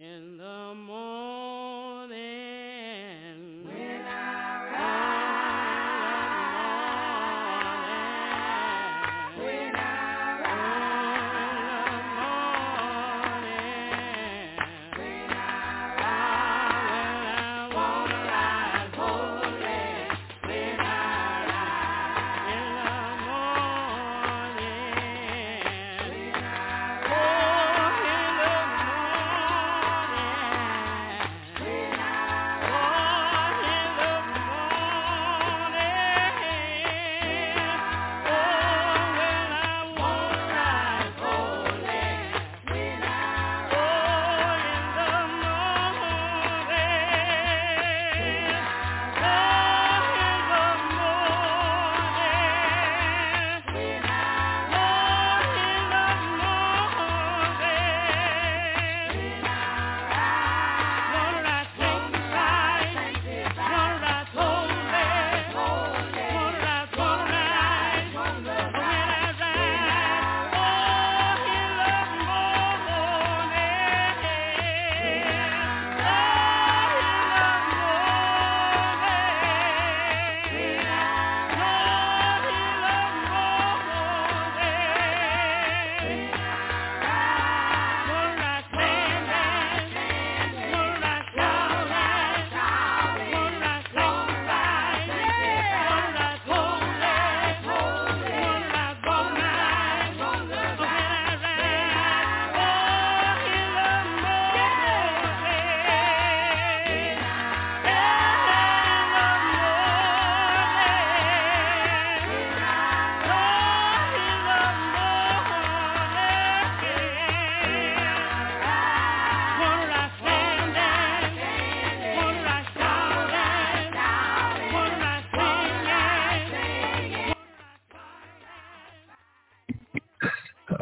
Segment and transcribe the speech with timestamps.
[0.00, 1.09] in the morning.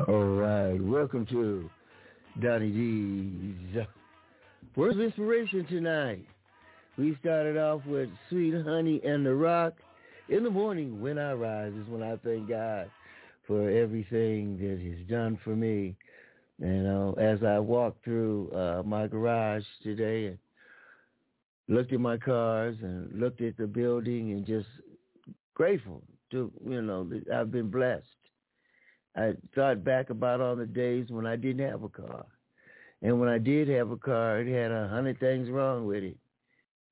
[0.08, 1.68] All right, welcome to
[2.40, 3.84] Donnie D's
[4.74, 6.24] of Inspiration tonight.
[6.96, 9.74] We started off with Sweet Honey in the Rock.
[10.30, 12.90] In the morning when I rise is when I thank God
[13.46, 15.94] for everything that He's done for me.
[16.58, 20.38] You know, as I walked through uh, my garage today and
[21.68, 24.68] looked at my cars and looked at the building and just
[25.52, 28.06] grateful to, you know, I've been blessed.
[29.18, 32.24] I thought back about all the days when I didn't have a car.
[33.02, 36.16] And when I did have a car, it had a hundred things wrong with it.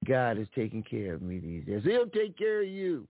[0.04, 1.82] God is taking care of me these days.
[1.84, 3.06] He'll take care of you.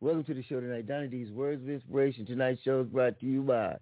[0.00, 0.86] Welcome to the show tonight.
[0.86, 2.26] Donnie D's Words of Inspiration.
[2.26, 3.76] Tonight's show is brought to you by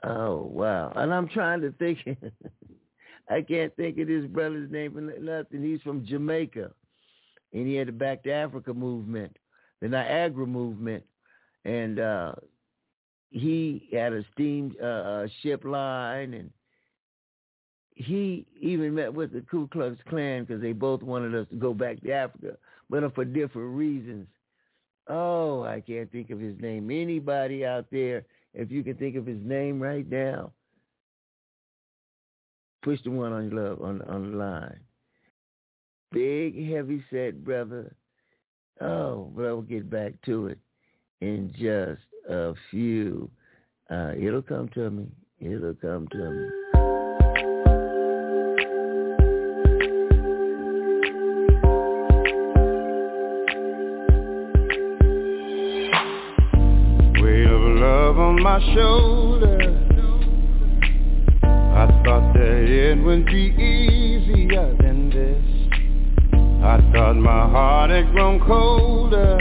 [0.04, 0.92] Oh wow!
[0.94, 2.00] And I'm trying to think.
[3.30, 5.62] I can't think of this brother's name for nothing.
[5.62, 6.70] He's from Jamaica,
[7.54, 9.34] and he had the Back to Africa movement,
[9.80, 11.02] the Niagara movement,
[11.64, 12.34] and uh,
[13.30, 16.50] he had a steam uh, uh, ship line, and
[17.94, 21.72] he even met with the Ku Klux Klan because they both wanted us to go
[21.72, 22.58] back to Africa.
[22.90, 24.26] but for different reasons.
[25.08, 26.90] Oh, I can't think of his name.
[26.90, 30.52] Anybody out there, if you can think of his name right now,
[32.82, 34.80] push the one on your love on on the line.
[36.12, 37.94] Big, heavy set brother.
[38.80, 40.58] Oh, but I'll get back to it
[41.20, 43.30] in just a few.
[43.90, 45.06] Uh, it'll come to me.
[45.40, 46.48] It'll come to me.
[58.42, 59.56] My shoulder.
[61.44, 65.44] I thought that it would be easier than this.
[66.64, 69.38] I thought my heart had grown colder.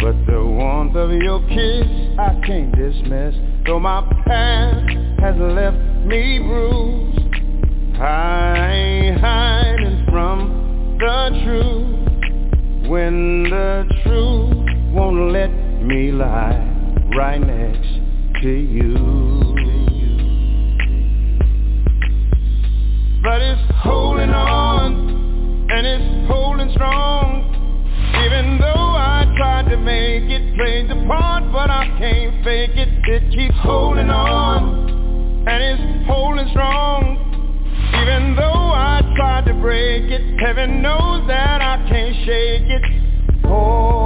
[0.00, 3.34] But the warmth of your kiss I can't dismiss.
[3.66, 4.88] Though my past
[5.20, 5.76] has left
[6.06, 8.00] me bruised.
[8.00, 12.88] I ain't hiding from the truth.
[12.88, 16.58] When the truth won't let me lie
[17.16, 18.94] right next to you.
[23.22, 27.44] But it's holding on, and it's holding strong.
[28.24, 28.66] Even though
[28.98, 32.88] I tried to make it, played the part, but I can't fake it.
[33.08, 37.22] It keeps holding on, and it's holding strong.
[38.02, 43.46] Even though I tried to break it, heaven knows that I can't shake it.
[43.46, 44.05] Holding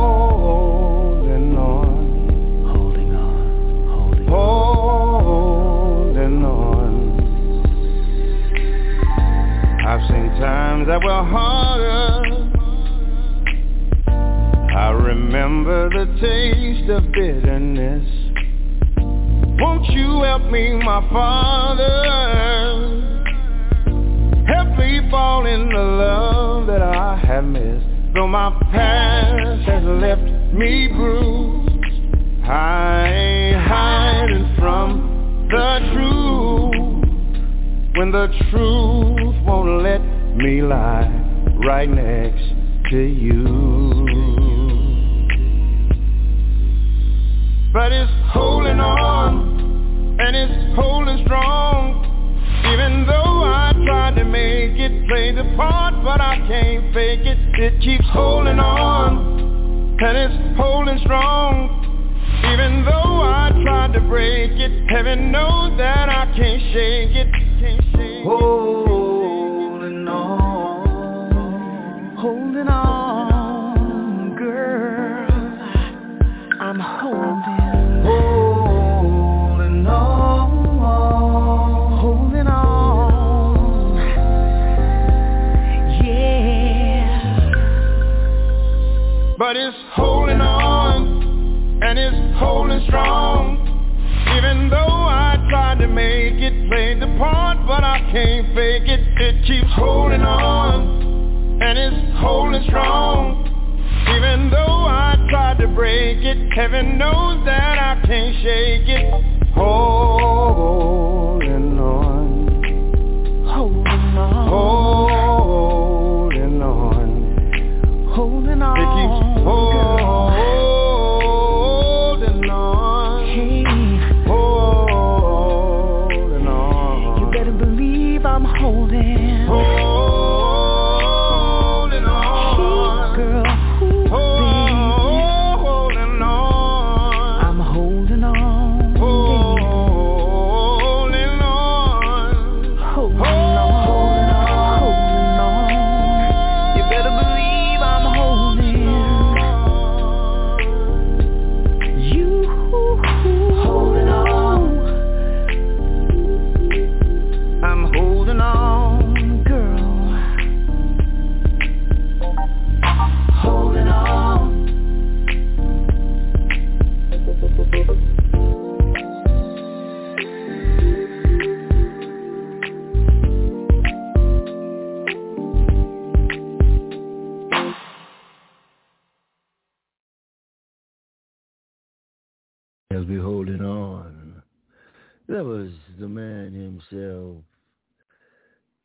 [186.90, 187.36] himself.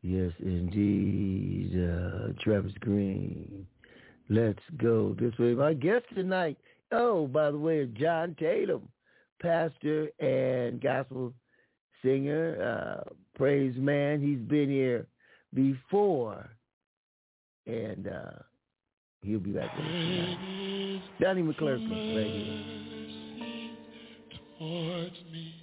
[0.01, 1.71] Yes, indeed.
[1.73, 3.65] Uh, Travis Green.
[4.29, 5.53] Let's go this way.
[5.53, 6.57] My guest tonight,
[6.91, 8.87] oh, by the way, John Tatum,
[9.41, 11.33] pastor and gospel
[12.03, 14.21] singer, uh, praise man.
[14.21, 15.07] He's been here
[15.53, 16.49] before.
[17.67, 18.31] and uh,
[19.23, 21.01] he'll be back with us tonight.
[21.19, 22.31] Donnie McClurkin, right
[24.59, 25.54] here.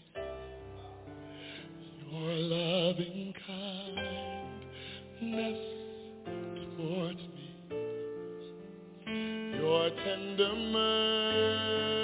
[10.04, 12.01] Tender mercies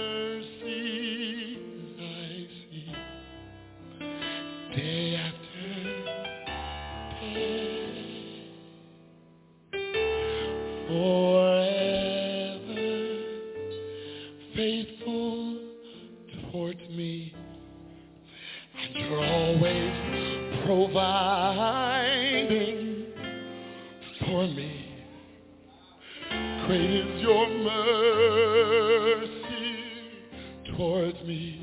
[30.78, 31.60] towards me.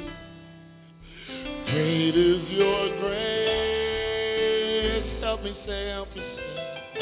[1.68, 3.24] Great is your grace.
[5.24, 7.02] Help me say, help me say.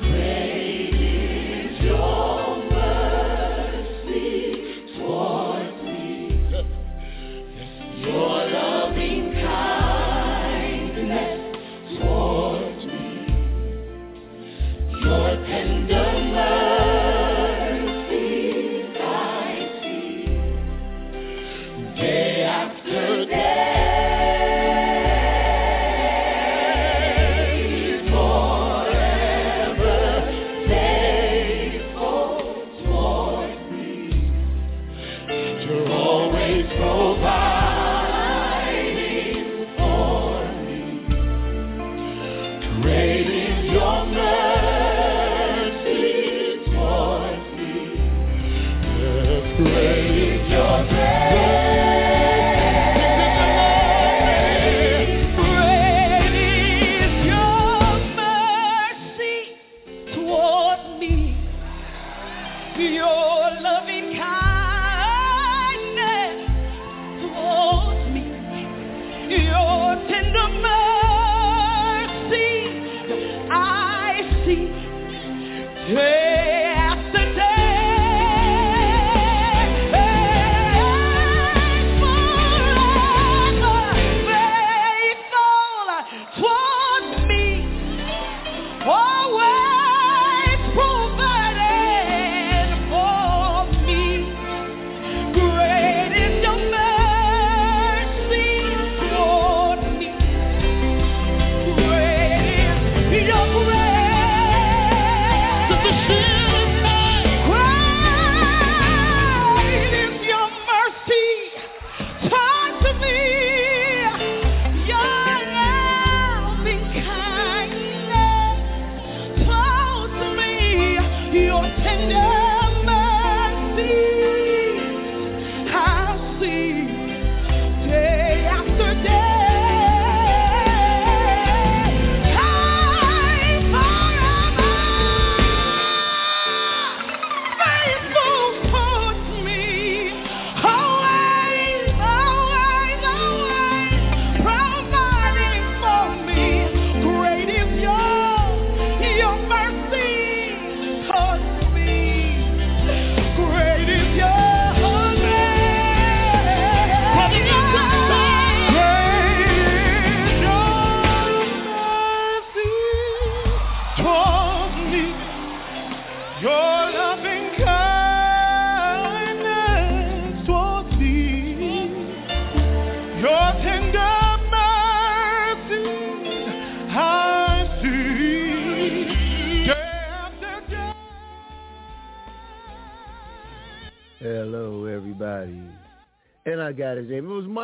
[0.00, 2.39] Great is your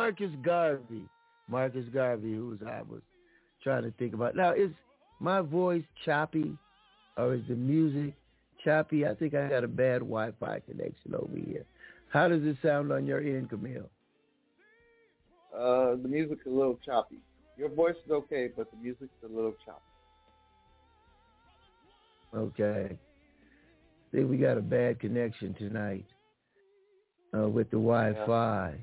[0.07, 1.03] Marcus Garvey.
[1.49, 3.01] Marcus Garvey, who I was
[3.61, 4.37] trying to think about.
[4.37, 4.71] Now, is
[5.19, 6.57] my voice choppy
[7.17, 8.13] or is the music
[8.63, 9.05] choppy?
[9.05, 11.65] I think I got a bad Wi-Fi connection over here.
[12.07, 13.89] How does it sound on your end, Camille?
[15.53, 17.17] Uh, the music's a little choppy.
[17.57, 19.81] Your voice is okay, but the music's a little choppy.
[22.33, 22.91] Okay.
[22.93, 26.05] I think we got a bad connection tonight
[27.37, 28.75] uh, with the Wi-Fi.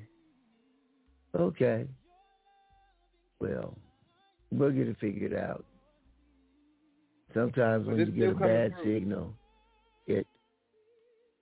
[1.39, 1.87] Okay.
[3.41, 3.77] Well,
[4.53, 5.65] we'll get it figured out.
[7.35, 9.01] Sometimes when you get a bad through.
[9.01, 9.35] signal,
[10.07, 10.27] it,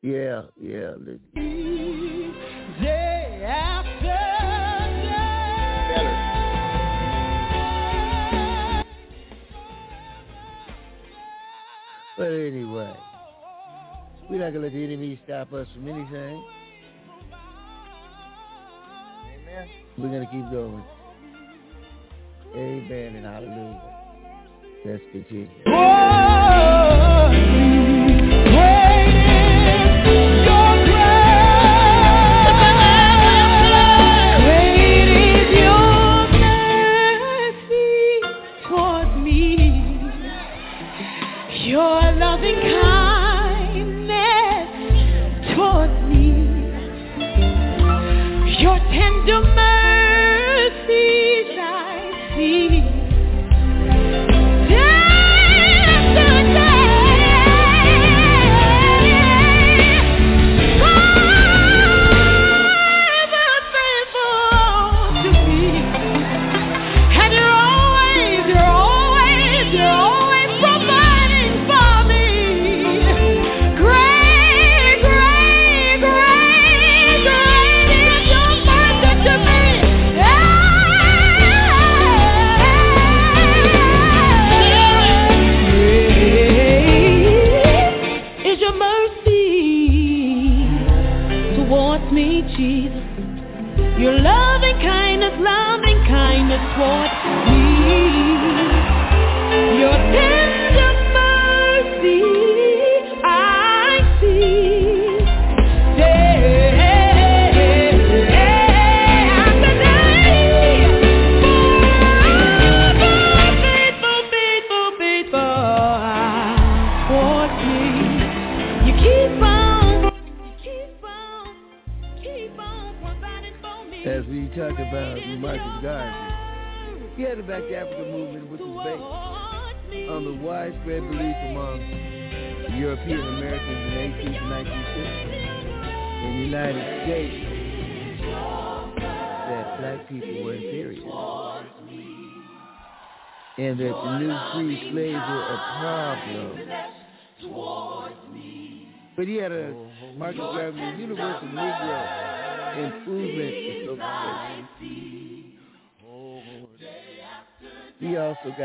[0.01, 0.93] yeah, yeah.
[1.35, 2.33] Day
[3.45, 4.19] after
[5.95, 6.33] Better.
[12.17, 12.97] But anyway,
[14.31, 16.43] we're not going to let the enemy stop us from anything.
[19.99, 20.83] We're going to keep going.
[22.55, 23.81] Amen and hallelujah.
[24.85, 25.49] Let's continue.
[25.67, 27.72] Your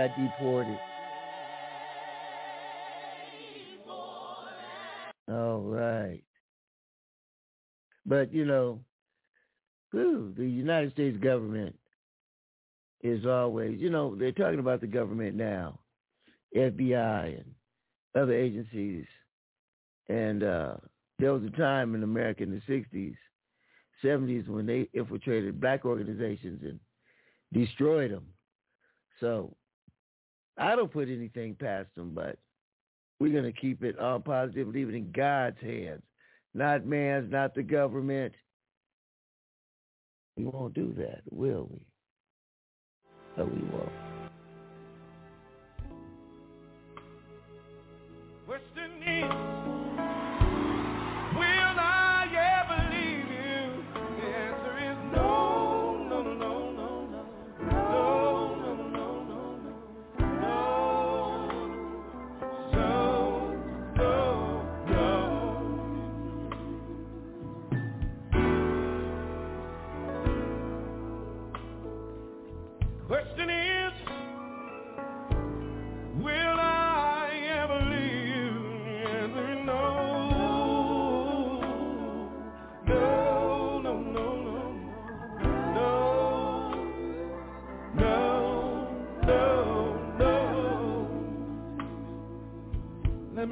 [0.07, 0.79] got deported.
[5.29, 6.23] All right.
[8.05, 8.79] But, you know,
[9.91, 11.75] whew, the United States government
[13.03, 15.79] is always, you know, they're talking about the government now,
[16.55, 17.45] FBI and
[18.15, 19.05] other agencies.
[20.07, 20.75] And uh,
[21.19, 23.15] there was a time in America in the 60s,
[24.03, 26.79] 70s when they infiltrated black organizations and
[27.51, 28.27] destroyed them.
[29.19, 29.53] So
[30.57, 32.37] I don't put anything past them, but
[33.19, 36.01] we're going to keep it all positive, leave it in God's hands,
[36.53, 38.33] not man's, not the government.
[40.35, 41.79] We won't do that, will we?
[43.37, 44.06] No, we won't.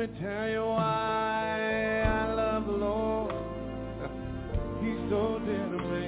[0.08, 3.32] Me tell you why I love the Lord.
[4.82, 6.06] He's so dear to me.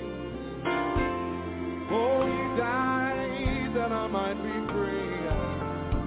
[1.89, 5.27] Oh, he died that I might be free.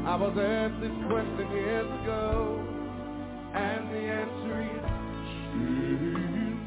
[0.07, 2.65] I was asked this question years ago,
[3.55, 4.85] and the answer is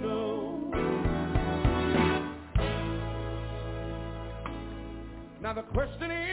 [0.02, 0.72] no.
[5.42, 6.33] Now the question is,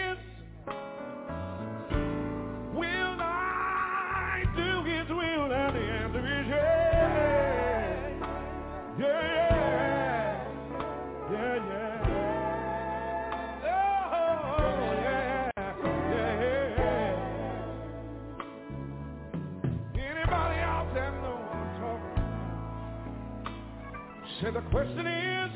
[24.40, 25.50] Say the question is,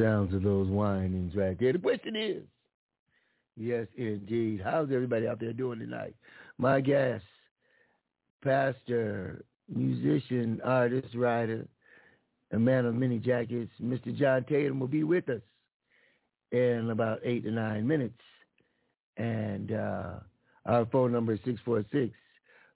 [0.00, 1.72] Sounds of those whinings right there.
[1.72, 2.42] The question is,
[3.56, 4.62] yes, indeed.
[4.64, 6.14] How's everybody out there doing tonight?
[6.58, 7.24] My guest,
[8.42, 11.66] pastor, musician, artist, writer,
[12.52, 14.16] a man of many jackets, Mr.
[14.16, 15.42] John Tatum will be with us
[16.50, 18.20] in about eight to nine minutes.
[19.16, 20.12] And uh,
[20.66, 22.16] our phone number is 646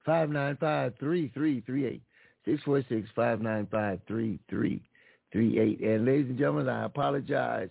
[0.04, 2.02] 595 3338.
[2.44, 4.82] 646 595 3338.
[5.34, 7.68] And ladies and gentlemen, I apologize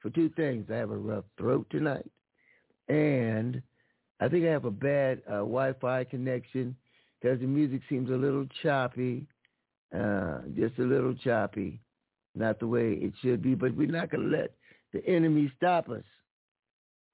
[0.00, 0.66] for two things.
[0.70, 2.10] I have a rough throat tonight,
[2.88, 3.62] and
[4.20, 6.76] I think I have a bad uh, Wi-Fi connection
[7.20, 9.26] because the music seems a little choppy,
[9.96, 11.80] uh, just a little choppy,
[12.34, 13.54] not the way it should be.
[13.54, 14.52] But we're not going to let
[14.92, 16.04] the enemy stop us.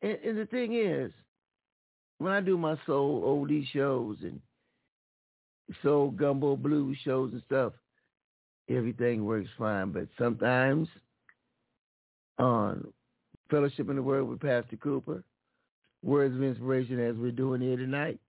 [0.03, 1.13] And, and the thing is,
[2.19, 4.41] when I do my soul oldie shows and
[5.83, 7.75] soul gumbo blues shows and stuff,
[8.69, 9.93] everything works fine.
[9.93, 10.89] But sometimes
[12.39, 12.93] on
[13.51, 15.23] Fellowship in the Word with Pastor Cooper,
[16.03, 18.21] Words of Inspiration as we're doing here tonight,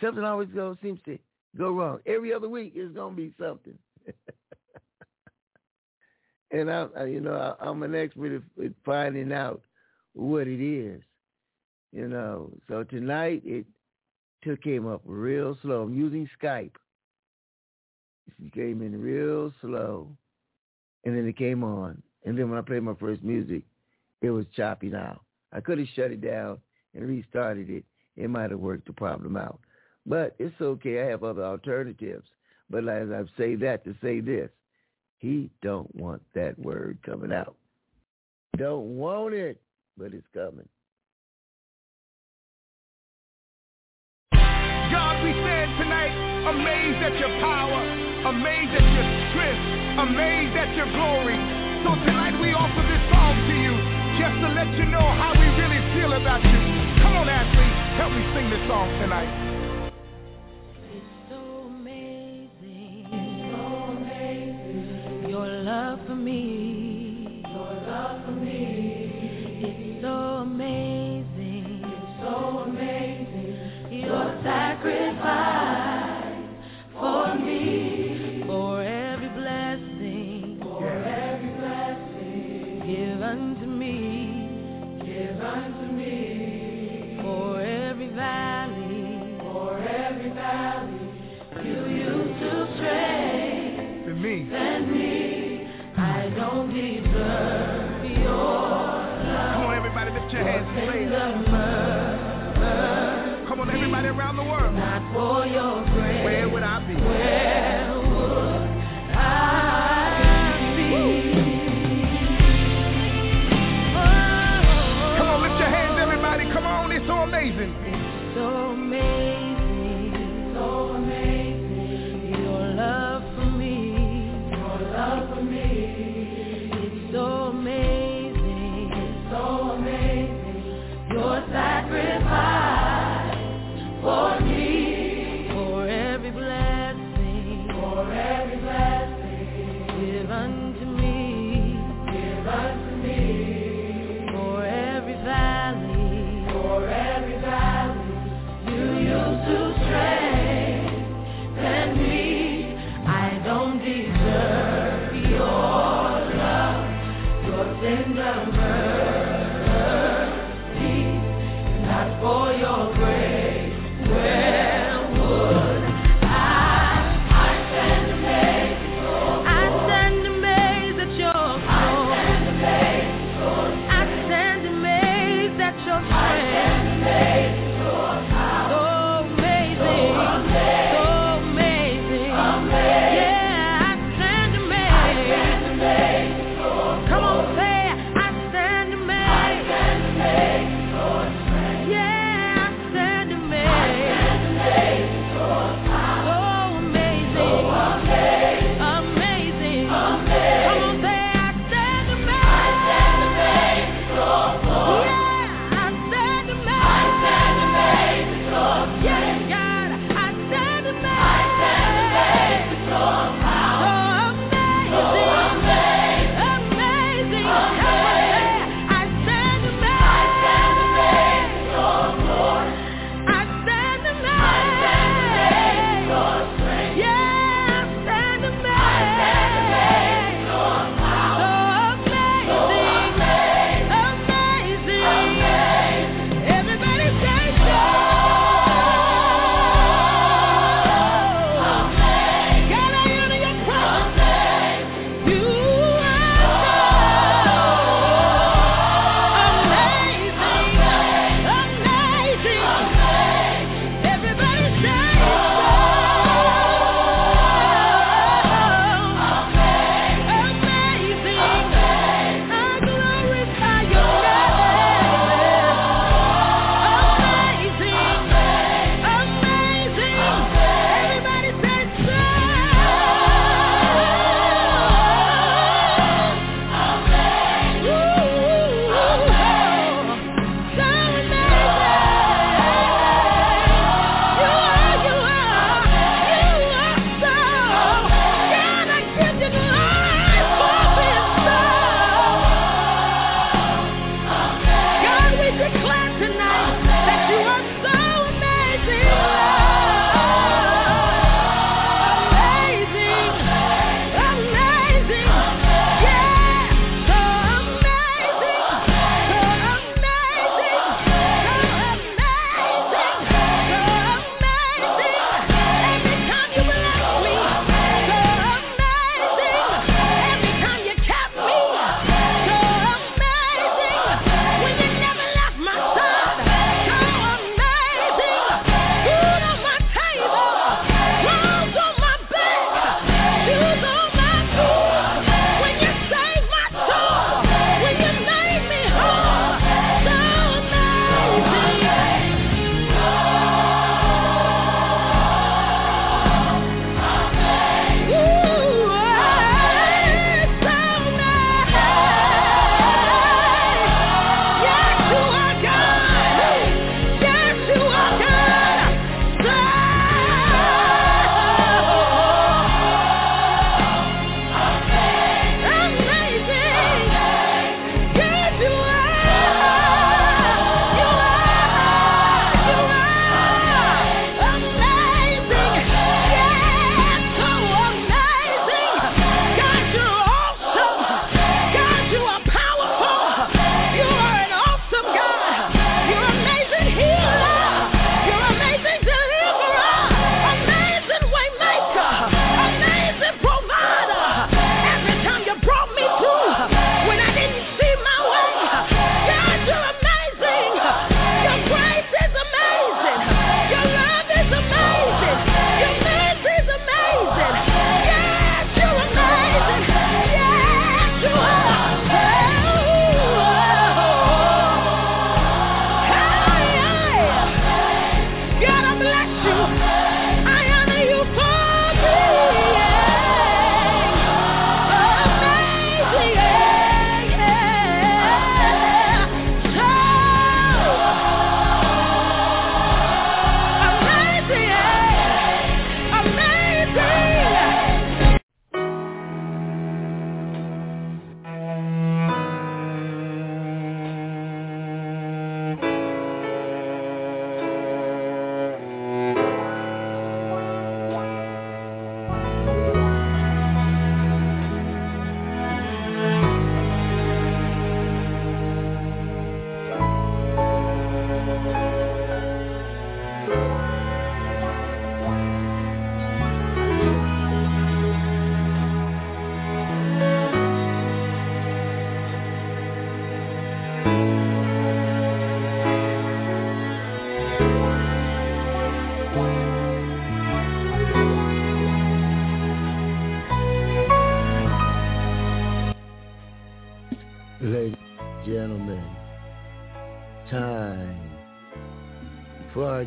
[0.00, 1.18] something always goes seems to
[1.56, 2.00] go wrong.
[2.06, 3.78] Every other week is going to be something.
[6.50, 9.62] and I, I, you know, I, I'm an expert at, at finding out
[10.12, 11.02] what it is.
[11.92, 13.64] You know, so tonight it
[14.42, 15.82] took came up real slow.
[15.82, 16.72] I'm using Skype.
[18.52, 20.08] Came in real slow,
[21.04, 22.02] and then it came on.
[22.24, 23.62] And then when I played my first music,
[24.20, 25.20] it was choppy now.
[25.52, 26.58] I could have shut it down
[26.94, 27.84] and restarted it.
[28.16, 29.60] It might have worked the problem out.
[30.04, 31.02] But it's okay.
[31.02, 32.26] I have other alternatives.
[32.68, 34.50] But as I say that to say this,
[35.18, 37.56] he don't want that word coming out.
[38.56, 39.60] Don't want it,
[39.96, 40.68] but it's coming.
[44.32, 49.60] God, we stand tonight amazed at your power, amazed at your strength,
[50.00, 51.36] amazed at your glory.
[51.84, 53.74] So tonight we offer this song to you
[54.16, 56.60] just to let you know how we really feel about you.
[57.02, 57.68] Come on, Ashley,
[58.00, 59.28] help me sing this song tonight.
[60.90, 63.06] It's so amazing.
[65.28, 67.42] Your love for me.
[67.44, 69.60] Your love for me.
[69.60, 71.84] It's so amazing.
[71.84, 73.52] It's so amazing.
[73.92, 75.55] Your sacrifice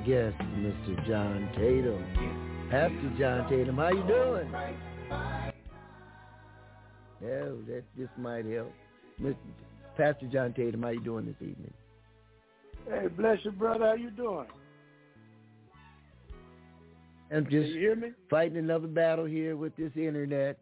[0.06, 1.08] guest, Mr.
[1.08, 2.04] John Tatum.
[2.70, 4.52] Pastor John Tatum, how you doing?
[7.22, 8.72] Yeah, that this might help.
[9.22, 9.36] Mr.
[9.98, 11.74] Pastor John Tatum, how you doing this evening?
[12.88, 13.86] Hey, bless you, brother.
[13.88, 14.48] How you doing?
[17.32, 18.10] I'm Can just you hear me?
[18.30, 20.58] fighting another battle here with this internet.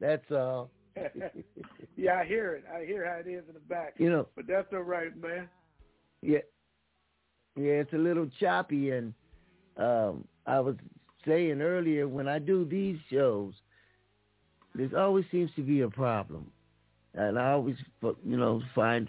[0.00, 0.70] That's all.
[1.96, 2.64] yeah, I hear it.
[2.72, 3.94] I hear how it is in the back.
[3.98, 5.48] You know, But that's all right, man.
[6.20, 6.38] Yeah,
[7.56, 9.12] yeah, it's a little choppy, and
[9.76, 10.76] um, I was
[11.26, 13.52] saying earlier when I do these shows,
[14.74, 16.50] there always seems to be a problem,
[17.14, 19.08] and I always, you know, find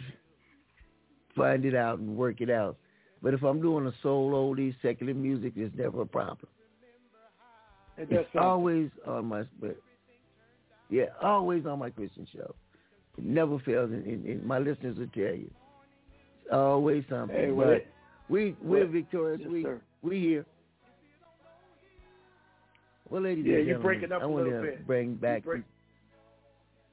[1.36, 2.78] find it out and work it out.
[3.22, 6.50] But if I'm doing a soul oldie, secular music, there's never a problem.
[7.98, 9.78] It It's always on my, but
[10.90, 12.54] yeah, always on my Christian show.
[13.18, 15.50] It never fails, and, and, and my listeners will tell you.
[16.44, 17.36] It's always something.
[17.36, 17.86] Hey, but
[18.30, 19.42] we we're well, victorious.
[19.44, 19.82] yes, we sir.
[20.02, 20.46] we here.
[23.10, 24.88] Well, ladies Yeah, and you're gentlemen, breaking up I a want little to bit.
[24.88, 25.44] bring back.
[25.44, 25.64] break-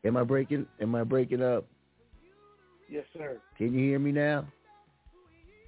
[0.05, 0.66] Am I breaking?
[0.81, 1.64] Am I breaking up?
[2.88, 3.38] Yes, sir.
[3.57, 4.47] Can you hear me now,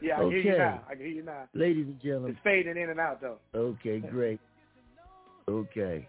[0.01, 0.83] Yeah, I can hear you now.
[0.89, 1.49] I can hear you now.
[1.55, 2.33] ladies and gentlemen?
[2.33, 3.39] It's fading in and out though.
[3.55, 4.41] Okay, great.
[5.49, 6.09] Okay.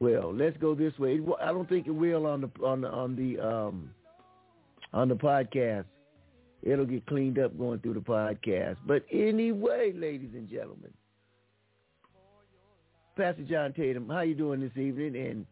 [0.00, 1.20] Well, let's go this way.
[1.40, 3.90] I don't think it will on the on the on the um
[4.92, 5.84] on the podcast.
[6.62, 8.76] It'll get cleaned up going through the podcast.
[8.86, 10.92] But anyway, ladies and gentlemen,
[13.16, 15.46] Pastor John Tatum, how you doing this evening, and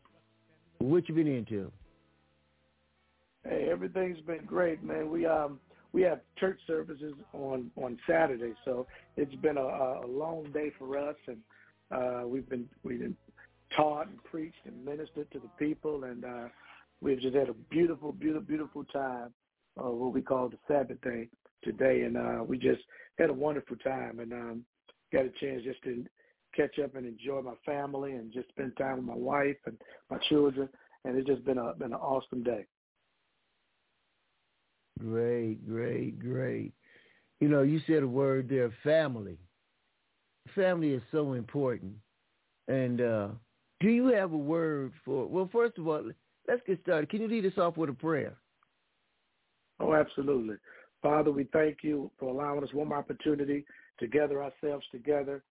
[0.79, 1.71] what you been into?
[3.45, 5.11] Hey, everything's been great, man.
[5.11, 5.61] We um
[5.93, 10.99] we have church services on on Saturday, so it's been a, a long day for
[10.99, 11.39] us, and
[11.91, 13.17] uh, we've been we've been
[13.75, 16.49] taught and preached and ministered to the people, and uh,
[17.01, 19.33] we've just had a beautiful, beautiful, beautiful time,
[19.79, 21.29] uh, what we call the Sabbath day
[21.63, 22.83] today, and uh, we just
[23.19, 24.65] had a wonderful time, and um,
[25.13, 26.05] got a chance just to
[26.55, 29.77] catch up and enjoy my family, and just spend time with my wife and
[30.11, 30.69] my children,
[31.05, 32.67] and it's just been a been an awesome day.
[34.99, 36.73] Great, great, great.
[37.41, 39.39] You know, you said a word there, family.
[40.55, 41.93] Family is so important.
[42.69, 43.29] And uh,
[43.81, 46.11] do you have a word for, well, first of all,
[46.49, 47.11] let's get started.
[47.11, 48.37] Can you lead us off with a prayer?
[49.81, 50.57] Oh, absolutely.
[51.03, 53.65] Father, we thank you for allowing us one more opportunity
[54.01, 55.43] to gather ourselves together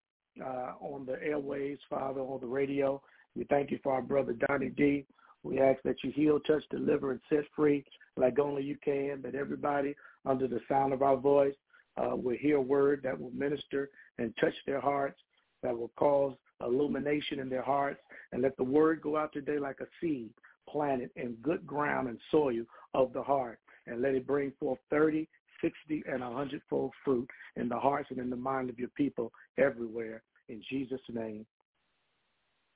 [0.44, 3.02] uh, on the airways, Father, on the radio.
[3.36, 5.06] We thank you for our brother Donny D.
[5.44, 7.86] We ask that you heal, touch, deliver, and set free
[8.18, 11.54] like only you can, that everybody under the sound of our voice
[11.98, 15.20] uh, will hear a word that will minister and touch their hearts,
[15.62, 18.00] that will cause illumination in their hearts,
[18.32, 20.30] and let the word go out today like a seed
[20.68, 25.28] planted in good ground and soil of the heart, and let it bring forth 30,
[25.62, 29.32] 60, and a hundredfold fruit in the hearts and in the mind of your people
[29.58, 30.22] everywhere.
[30.50, 31.46] In Jesus' name,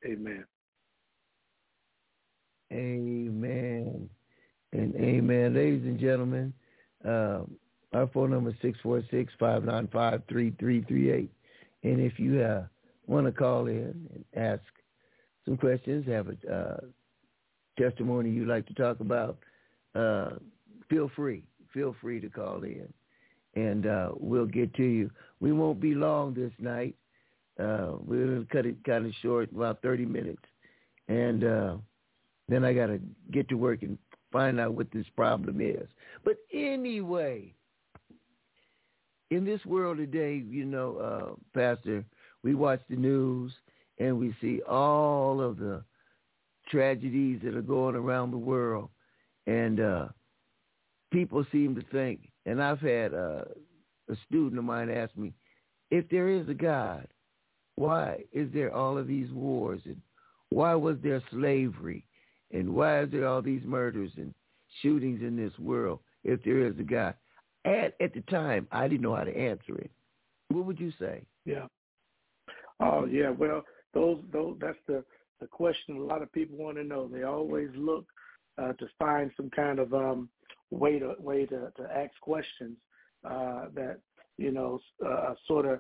[0.05, 0.45] amen.
[2.71, 4.09] Amen.
[4.71, 5.55] And amen.
[5.55, 6.53] Ladies and gentlemen,
[7.03, 7.57] um,
[7.93, 11.27] our phone number is 646-595-3338.
[11.83, 12.63] And if you uh,
[13.07, 14.62] want to call in and ask
[15.45, 16.81] some questions, have a uh,
[17.79, 19.39] testimony you'd like to talk about,
[19.95, 20.33] uh,
[20.90, 21.44] feel free.
[21.73, 22.92] Feel free to call in,
[23.56, 25.12] and uh, we'll get to you.
[25.40, 26.96] We won't be long this night.
[27.60, 30.42] Uh, we're going to cut it kind of short, about 30 minutes.
[31.10, 31.75] And uh,
[32.48, 33.00] then I got to
[33.31, 33.98] get to work and
[34.31, 35.87] find out what this problem is.
[36.23, 37.54] But anyway,
[39.29, 42.06] in this world today, you know, uh, Pastor,
[42.44, 43.52] we watch the news
[43.98, 45.83] and we see all of the
[46.69, 48.90] tragedies that are going around the world.
[49.48, 50.08] And uh,
[51.12, 53.45] people seem to think, and I've had uh,
[54.10, 55.33] a student of mine ask me,
[55.91, 57.07] if there is a God,
[57.75, 60.01] why is there all of these wars and
[60.49, 62.05] why was there slavery
[62.51, 64.33] and why is there all these murders and
[64.81, 67.13] shootings in this world if there is a God?
[67.65, 69.91] At at the time, I didn't know how to answer it.
[70.49, 71.23] What would you say?
[71.45, 71.67] Yeah.
[72.79, 73.29] Oh yeah.
[73.29, 75.03] Well, those those that's the
[75.39, 77.07] the question a lot of people want to know.
[77.07, 78.05] They always look
[78.57, 80.29] uh, to find some kind of um,
[80.71, 82.77] way to way to, to ask questions
[83.25, 83.99] uh, that
[84.37, 85.79] you know uh, sort of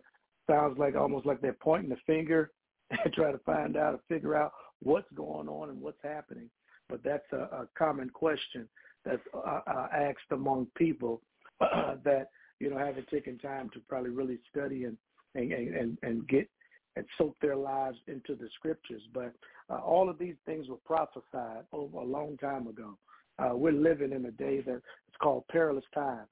[0.49, 2.51] sounds like almost like they're pointing the finger
[2.91, 6.49] and try to find out or figure out what's going on and what's happening.
[6.87, 8.67] But that's a, a common question
[9.05, 11.21] that's uh, uh, asked among people
[11.61, 12.29] uh, that
[12.59, 14.97] you know haven't taken time to probably really study and
[15.35, 16.49] and and, and get
[16.95, 19.03] and soak their lives into the scriptures.
[19.13, 19.33] But
[19.69, 22.97] uh, all of these things were prophesied over a long time ago.
[23.39, 26.27] Uh, we're living in a day that it's called perilous times.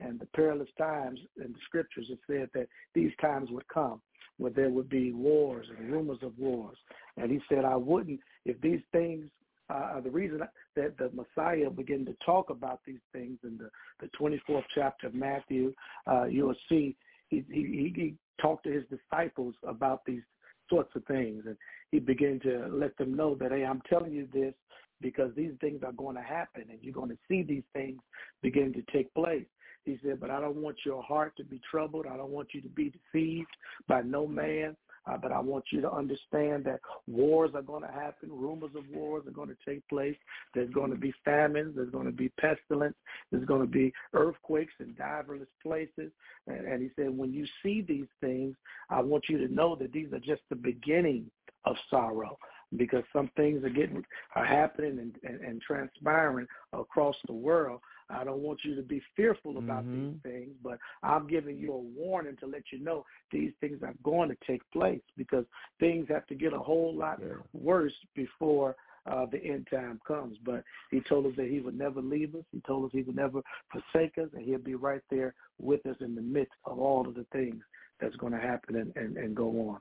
[0.00, 4.00] And the perilous times in the scriptures, it said that these times would come
[4.38, 6.76] where there would be wars and rumors of wars.
[7.16, 9.26] And he said, I wouldn't, if these things,
[9.70, 10.40] uh, the reason
[10.76, 15.14] that the Messiah began to talk about these things in the, the 24th chapter of
[15.14, 15.72] Matthew,
[16.10, 16.96] uh, you'll see
[17.28, 20.22] he, he, he talked to his disciples about these
[20.68, 21.44] sorts of things.
[21.46, 21.56] And
[21.90, 24.54] he began to let them know that, hey, I'm telling you this
[25.02, 28.00] because these things are going to happen and you're going to see these things
[28.42, 29.46] begin to take place.
[29.84, 32.06] He said, but I don't want your heart to be troubled.
[32.06, 33.50] I don't want you to be deceived
[33.88, 34.76] by no man.
[35.04, 36.78] Uh, but I want you to understand that
[37.08, 38.28] wars are going to happen.
[38.30, 40.16] Rumors of wars are going to take place.
[40.54, 41.74] There's going to be famines.
[41.74, 42.94] There's going to be pestilence.
[43.30, 46.12] There's going to be earthquakes in diverse places.
[46.46, 48.54] And, and he said, when you see these things,
[48.90, 51.30] I want you to know that these are just the beginning
[51.64, 52.38] of sorrow
[52.76, 54.04] because some things are getting
[54.34, 57.80] are happening and, and, and transpiring across the world
[58.12, 60.10] I don't want you to be fearful about mm-hmm.
[60.10, 63.94] these things, but I'm giving you a warning to let you know these things are
[64.02, 65.44] going to take place because
[65.80, 67.34] things have to get a whole lot yeah.
[67.52, 68.76] worse before
[69.10, 70.36] uh, the end time comes.
[70.44, 72.44] But he told us that he would never leave us.
[72.52, 75.96] He told us he would never forsake us, and he'll be right there with us
[76.00, 77.62] in the midst of all of the things
[78.00, 79.78] that's going to happen and, and, and go on.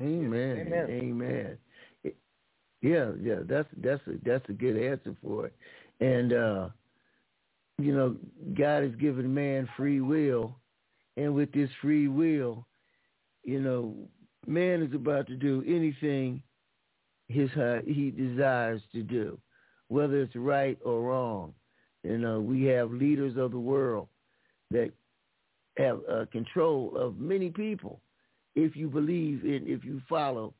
[0.00, 0.66] Amen.
[0.66, 0.86] Amen.
[0.90, 1.58] Amen.
[2.82, 5.54] Yeah, yeah, that's that's a that's a good answer for it.
[6.00, 6.68] And, uh,
[7.78, 8.16] you know,
[8.56, 10.56] God has given man free will.
[11.16, 12.66] And with this free will,
[13.44, 13.94] you know,
[14.46, 16.42] man is about to do anything
[17.28, 17.50] his
[17.86, 19.38] he desires to do,
[19.88, 21.52] whether it's right or wrong.
[22.02, 24.08] You know, we have leaders of the world
[24.70, 24.90] that
[25.76, 28.00] have uh, control of many people.
[28.54, 30.54] If you believe in, if you follow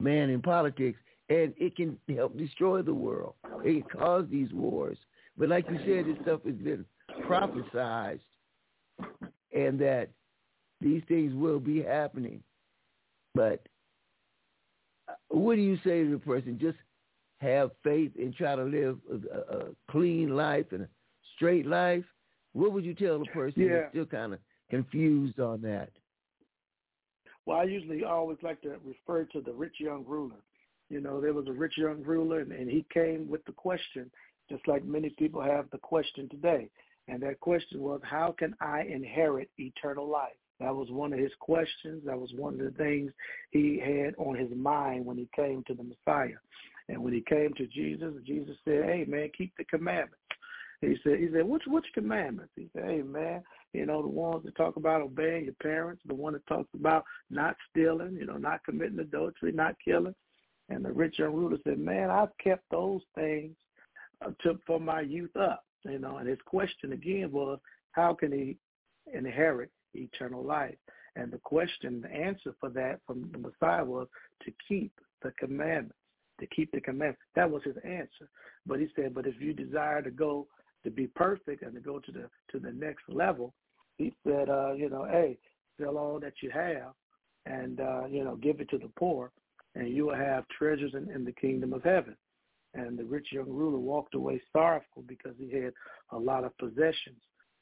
[0.00, 3.34] man in politics, and it can help destroy the world.
[3.64, 4.98] It can cause these wars.
[5.36, 6.84] But like you said, this stuff has been
[7.28, 8.20] prophesized,
[9.54, 10.08] and that
[10.80, 12.42] these things will be happening.
[13.34, 13.66] But
[15.08, 16.58] uh, what do you say to the person?
[16.60, 16.78] Just
[17.40, 20.88] have faith and try to live a, a clean life and a
[21.34, 22.04] straight life.
[22.52, 23.80] What would you tell the person yeah.
[23.80, 24.38] that's still kind of
[24.70, 25.90] confused on that?
[27.46, 30.42] Well, I usually always like to refer to the rich young ruler.
[30.90, 34.10] You know, there was a rich young ruler, and, and he came with the question,
[34.50, 36.68] just like many people have the question today.
[37.08, 40.36] And that question was, how can I inherit eternal life?
[40.58, 42.02] That was one of his questions.
[42.04, 43.12] That was one of the things
[43.50, 46.38] he had on his mind when he came to the Messiah.
[46.88, 50.22] And when he came to Jesus, Jesus said, "Hey, man, keep the commandments."
[50.80, 53.42] He said, "He said, which which commandments?" He said, "Hey, man,
[53.72, 57.04] you know the ones that talk about obeying your parents, the one that talks about
[57.30, 60.14] not stealing, you know, not committing adultery, not killing,
[60.68, 63.54] and the rich young ruler said, man, I've kept those things
[64.24, 65.64] uh, to, for my youth up.
[65.84, 67.60] You know, and his question again was,
[67.92, 68.56] how can he
[69.12, 70.74] inherit eternal life?
[71.14, 74.08] And the question, the answer for that from the Messiah was
[74.44, 74.92] to keep
[75.22, 75.94] the commandments,
[76.40, 77.20] to keep the commandments.
[77.36, 78.28] That was his answer.
[78.66, 80.48] But he said, but if you desire to go
[80.86, 83.52] to be perfect and to go to the to the next level,
[83.98, 85.36] he said, uh, you know, hey,
[85.80, 86.92] sell all that you have
[87.44, 89.32] and uh, you know, give it to the poor
[89.74, 92.16] and you will have treasures in, in the kingdom of heaven.
[92.74, 95.72] And the rich young ruler walked away sorrowful because he had
[96.12, 97.20] a lot of possessions.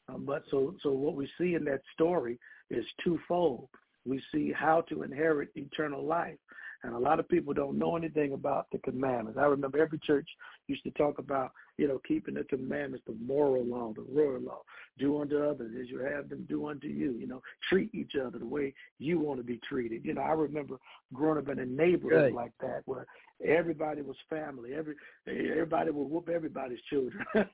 [0.08, 2.38] Um, but so, so what we see in that story
[2.70, 3.68] is twofold.
[4.04, 6.38] We see how to inherit eternal life.
[6.82, 9.38] And a lot of people don't know anything about the commandments.
[9.40, 10.28] I remember every church
[10.68, 14.60] used to talk about, you know, keeping the commandments, the moral law, the royal law.
[14.98, 17.12] Do unto others as you have them do unto you.
[17.12, 20.04] You know, treat each other the way you want to be treated.
[20.04, 20.76] You know, I remember
[21.12, 23.06] growing up in a neighborhood like that where
[23.44, 24.74] everybody was family.
[24.74, 24.94] Every
[25.26, 27.24] everybody would whoop everybody's children.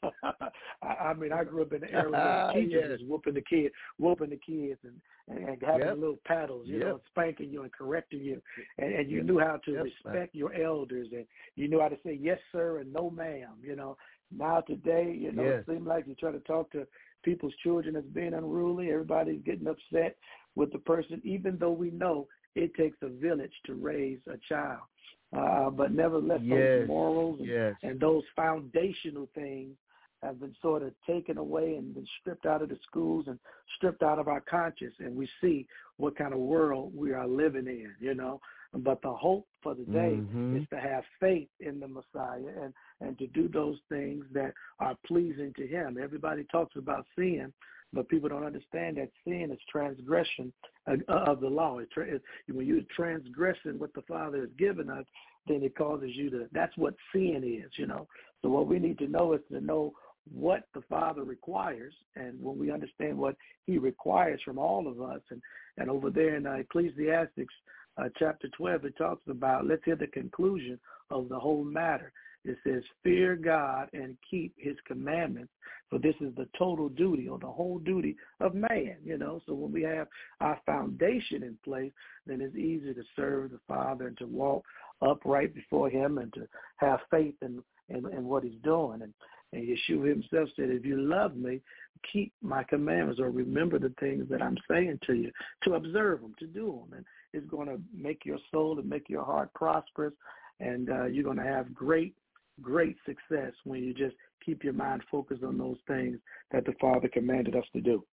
[0.83, 3.43] I, I mean, I grew up in the era where the teachers was whooping the
[3.43, 5.99] kids, whooping the kids, and and, and having yep.
[5.99, 6.87] little paddles, you yep.
[6.87, 8.43] know, spanking you and correcting you,
[8.79, 11.27] and, and you knew how to respect your elders, and
[11.57, 13.55] you knew how to say yes sir and no ma'am.
[13.63, 13.97] You know,
[14.37, 16.87] now today, you know, it seems like you try to talk to
[17.23, 18.91] people's children as being unruly.
[18.91, 20.17] Everybody's getting upset
[20.55, 24.81] with the person, even though we know it takes a village to raise a child.
[25.37, 26.59] Uh, but nevertheless, yes.
[26.59, 27.75] those morals and, yes.
[27.83, 29.77] and those foundational things
[30.23, 33.39] have been sort of taken away and been stripped out of the schools and
[33.77, 35.67] stripped out of our conscience, and we see
[35.97, 38.41] what kind of world we are living in, you know.
[38.73, 40.59] But the hope for the day mm-hmm.
[40.59, 44.97] is to have faith in the Messiah and and to do those things that are
[45.07, 45.99] pleasing to Him.
[46.01, 47.53] Everybody talks about sin,
[47.93, 50.53] but people don't understand that sin is transgression
[51.09, 51.81] of the law.
[52.49, 55.05] when you're transgressing what the Father has given us,
[55.47, 56.47] then it causes you to.
[56.53, 58.07] That's what sin is, you know.
[58.43, 59.93] So what we need to know is to know
[60.33, 63.37] what the Father requires, and when we understand what
[63.67, 65.43] He requires from all of us, and
[65.79, 67.55] and over there in uh, Ecclesiastics
[67.97, 69.67] uh, chapter 12, it talks about.
[69.67, 70.79] Let's hear the conclusion
[71.11, 72.13] of the whole matter.
[72.45, 75.53] It says, "Fear God and keep His commandments,
[75.89, 79.55] for this is the total duty or the whole duty of man." You know, so
[79.55, 80.09] when we have
[80.41, 81.93] our foundation in place,
[82.27, 84.65] then it's easy to serve the Father and to walk
[85.03, 89.03] upright before Him and to have faith in in, in what He's doing.
[89.03, 89.13] And
[89.53, 91.61] and Yeshua himself said, if you love me,
[92.13, 95.33] keep my commandments or remember the things that I'm saying to you,
[95.65, 96.99] to observe them, to do them.
[96.99, 100.15] And it's going to make your soul and make your heart prosperous.
[100.61, 102.15] And uh, you're going to have great,
[102.63, 106.19] great success when you just keep your mind focused on those things
[106.53, 108.05] that the Father commanded us to do.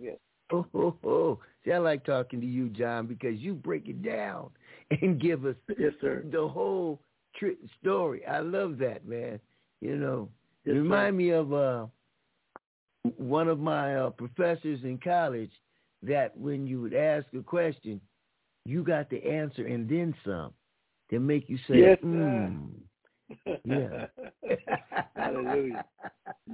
[0.00, 0.16] Yes.
[0.50, 1.38] Oh, oh, oh.
[1.64, 4.50] See, I like talking to you, John, because you break it down
[5.02, 6.24] and give us yes, sir.
[6.30, 7.00] the whole
[7.36, 8.24] tri- story.
[8.26, 9.40] I love that, man.
[9.80, 10.28] You know,
[10.64, 11.18] yes, remind sir.
[11.18, 11.86] me of uh,
[13.16, 15.52] one of my uh, professors in college
[16.02, 18.00] that when you would ask a question,
[18.64, 20.52] you got the answer and then some
[21.10, 22.68] to make you say, yes, mm.
[23.64, 24.06] Yeah.
[25.16, 25.84] Hallelujah.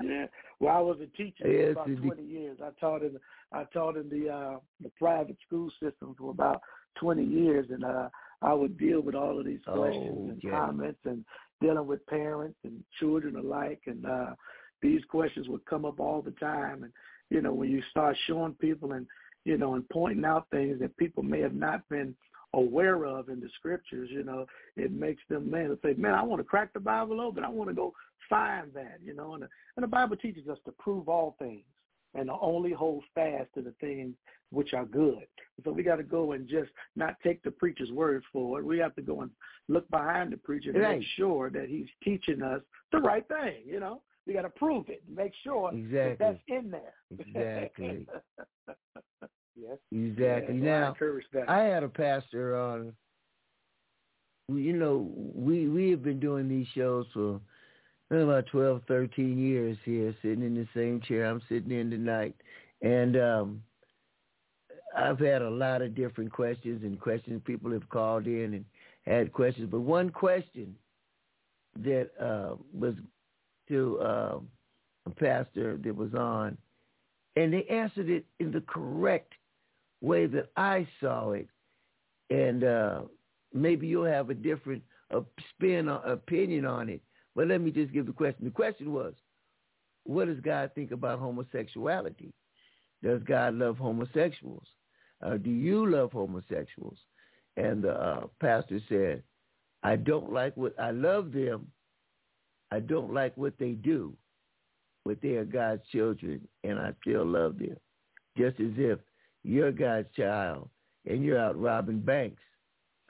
[0.02, 0.26] Yeah.
[0.60, 2.58] Well, I was a teacher yes, for about twenty years.
[2.62, 3.18] I taught in
[3.52, 6.60] I taught in the uh the private school system for about
[6.98, 8.08] twenty years and uh
[8.42, 10.50] I would deal with all of these questions oh, and yeah.
[10.50, 11.24] comments and
[11.60, 14.34] dealing with parents and children alike and uh
[14.82, 16.92] these questions would come up all the time and
[17.30, 19.06] you know when you start showing people and
[19.44, 22.14] you know and pointing out things that people may have not been
[22.54, 24.46] aware of in the scriptures, you know,
[24.76, 27.44] it makes them man say, man, I want to crack the Bible open.
[27.44, 27.92] I want to go
[28.28, 29.34] find that, you know.
[29.34, 31.64] And the, and the Bible teaches us to prove all things
[32.14, 34.14] and to only hold fast to the things
[34.50, 35.26] which are good.
[35.64, 38.64] So we got to go and just not take the preacher's word for it.
[38.64, 39.30] We have to go and
[39.68, 40.98] look behind the preacher and right.
[40.98, 42.60] make sure that he's teaching us
[42.92, 43.62] the right thing.
[43.66, 45.98] You know, we got to prove it, make sure exactly.
[45.98, 46.94] that that's in there.
[47.18, 48.06] Exactly.
[49.56, 49.78] yes.
[49.92, 50.58] Exactly.
[50.58, 50.96] Yeah, now,
[51.48, 52.92] I, I had a pastor on.
[54.48, 57.40] You know, we we have been doing these shows for
[58.10, 62.34] about 12, 13 years here, sitting in the same chair I'm sitting in tonight.
[62.82, 63.62] And um,
[64.96, 68.64] I've had a lot of different questions and questions people have called in and
[69.06, 69.68] had questions.
[69.70, 70.74] But one question
[71.82, 72.94] that uh, was
[73.68, 74.38] to uh,
[75.06, 76.56] a pastor that was on,
[77.36, 79.32] and they answered it in the correct
[80.04, 81.48] way that I saw it.
[82.30, 83.02] And uh,
[83.52, 84.82] maybe you'll have a different
[85.14, 87.00] uh, spin or opinion on it.
[87.34, 88.44] But let me just give the question.
[88.44, 89.14] The question was,
[90.04, 92.32] what does God think about homosexuality?
[93.02, 94.66] Does God love homosexuals?
[95.24, 96.98] Uh, do you love homosexuals?
[97.56, 99.22] And the uh, pastor said,
[99.82, 101.68] I don't like what, I love them.
[102.70, 104.14] I don't like what they do,
[105.04, 107.76] but they are God's children, and I still love them.
[108.36, 108.98] Just as if
[109.44, 110.68] you're God's child
[111.06, 112.42] and you're out robbing banks.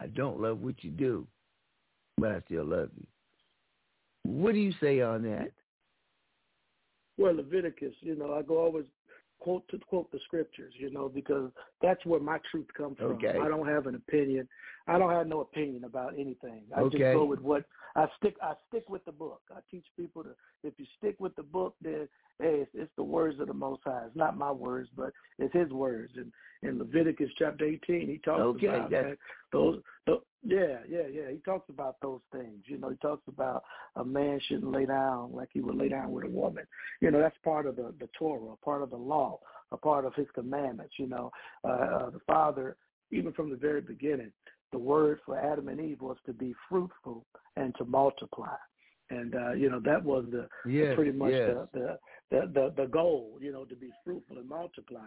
[0.01, 1.26] I don't love what you do,
[2.18, 3.07] but I still love you.
[4.24, 5.53] What do you say on that?
[7.16, 8.87] Well, Leviticus, you know, I go always
[9.39, 13.12] quote to quote the scriptures, you know, because that's where my truth comes from.
[13.12, 13.39] Okay.
[13.41, 14.49] I don't have an opinion.
[14.87, 16.62] I don't have no opinion about anything.
[16.76, 16.99] I okay.
[16.99, 17.64] just go with what
[17.97, 18.37] I stick.
[18.43, 19.41] I stick with the book.
[19.51, 20.30] I teach people to
[20.62, 22.09] if you stick with the book, then
[22.39, 24.03] hey, it's, it's the words of the Most High.
[24.07, 26.12] It's not my words, but it's His words.
[26.16, 26.32] And
[26.62, 29.16] in Leviticus chapter eighteen, he talks okay, about that.
[29.53, 31.30] Those, those, yeah, yeah, yeah.
[31.30, 32.64] He talks about those things.
[32.66, 33.62] You know, he talks about
[33.97, 36.66] a man shouldn't lay down like he would lay down with a woman.
[37.01, 39.39] You know, that's part of the the Torah, part of the law,
[39.72, 40.95] a part of His commandments.
[40.99, 41.30] You know,
[41.64, 42.76] uh, uh, the Father,
[43.11, 44.32] even from the very beginning,
[44.75, 47.25] the word for Adam and Eve was to be fruitful
[47.57, 48.57] and to multiply.
[49.11, 51.51] And uh, you know that was the, yes, the pretty much yes.
[51.72, 51.99] the,
[52.31, 55.07] the, the the goal, you know, to be fruitful and multiply.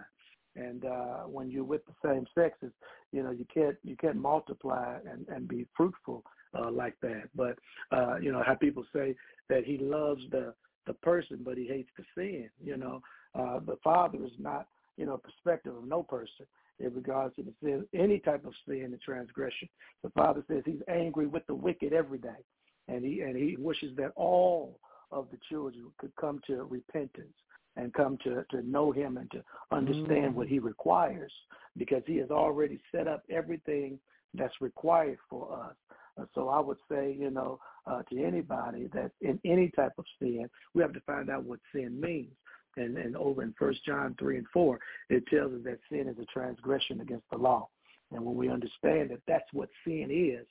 [0.56, 2.72] And uh, when you're with the same sexes,
[3.12, 6.24] you know you can't you can't multiply and, and be fruitful
[6.58, 7.24] uh, like that.
[7.36, 7.60] But
[7.92, 9.16] uh, you know how people say
[9.50, 10.54] that he loves the
[10.86, 12.50] the person, but he hates the sin.
[12.64, 13.02] You know,
[13.36, 16.46] uh, the Father is not you know perspective of no person
[16.80, 19.68] in regards to the sin, any type of sin and transgression.
[20.04, 22.44] The Father says He's angry with the wicked every day,
[22.88, 24.80] and He and He wishes that all
[25.12, 27.34] of the children could come to repentance
[27.78, 30.34] and come to, to know him and to understand mm.
[30.34, 31.32] what he requires
[31.78, 34.00] because he has already set up everything
[34.34, 35.76] that's required for us.
[36.20, 40.06] Uh, so I would say, you know, uh, to anybody that in any type of
[40.20, 42.34] sin, we have to find out what sin means.
[42.78, 46.18] And, and over in First John 3 and 4, it tells us that sin is
[46.20, 47.68] a transgression against the law.
[48.12, 50.46] And when we understand that that's what sin is,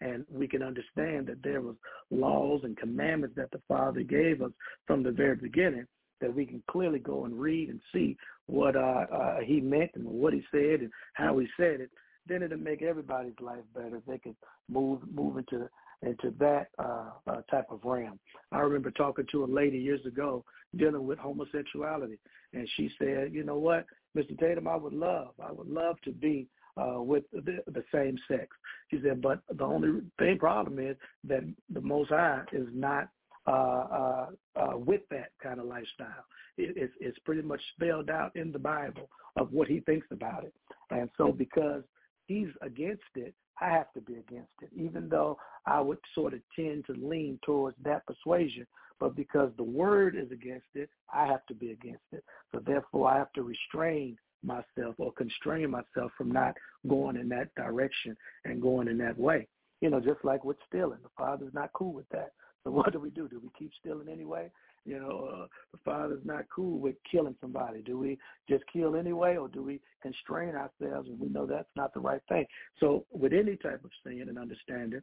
[0.00, 1.76] and we can understand that there was
[2.10, 4.50] laws and commandments that the Father gave us
[4.86, 5.86] from the very beginning,
[6.20, 8.16] that we can clearly go and read and see
[8.46, 11.90] what uh, uh, he meant and what he said and how he said it,
[12.26, 14.34] then it'll make everybody's life better they can
[14.68, 15.68] move move into
[16.02, 18.18] into that uh, uh, type of realm.
[18.50, 20.44] I remember talking to a lady years ago
[20.76, 22.18] dealing with homosexuality,
[22.52, 23.86] and she said, "You know what,
[24.16, 24.38] Mr.
[24.38, 28.48] Tatum, I would love, I would love to be uh, with the, the same sex."
[28.90, 31.42] She said, "But the only thing problem is that
[31.72, 33.08] the Most High is not
[33.46, 34.26] uh, uh,
[34.56, 36.24] uh, with that kind of lifestyle.
[36.56, 40.44] It, it's, it's pretty much spelled out in the Bible of what He thinks about
[40.44, 40.54] it,
[40.90, 41.82] and so because
[42.26, 46.40] He's against it, I have to be against it, even though I would sort of
[46.56, 48.66] tend to lean towards that persuasion.
[48.98, 52.24] But because the word is against it, I have to be against it.
[52.52, 56.54] So therefore, I have to restrain myself or constrain myself from not
[56.88, 59.46] going in that direction and going in that way.
[59.80, 62.32] You know, just like with stealing, the father's not cool with that.
[62.64, 63.28] So what do we do?
[63.28, 64.50] Do we keep stealing anyway?
[64.84, 67.82] You know, uh, the father's not cool with killing somebody.
[67.82, 68.18] Do we
[68.48, 72.20] just kill anyway, or do we constrain ourselves and we know that's not the right
[72.28, 72.46] thing?
[72.80, 75.02] So with any type of sin and understanding,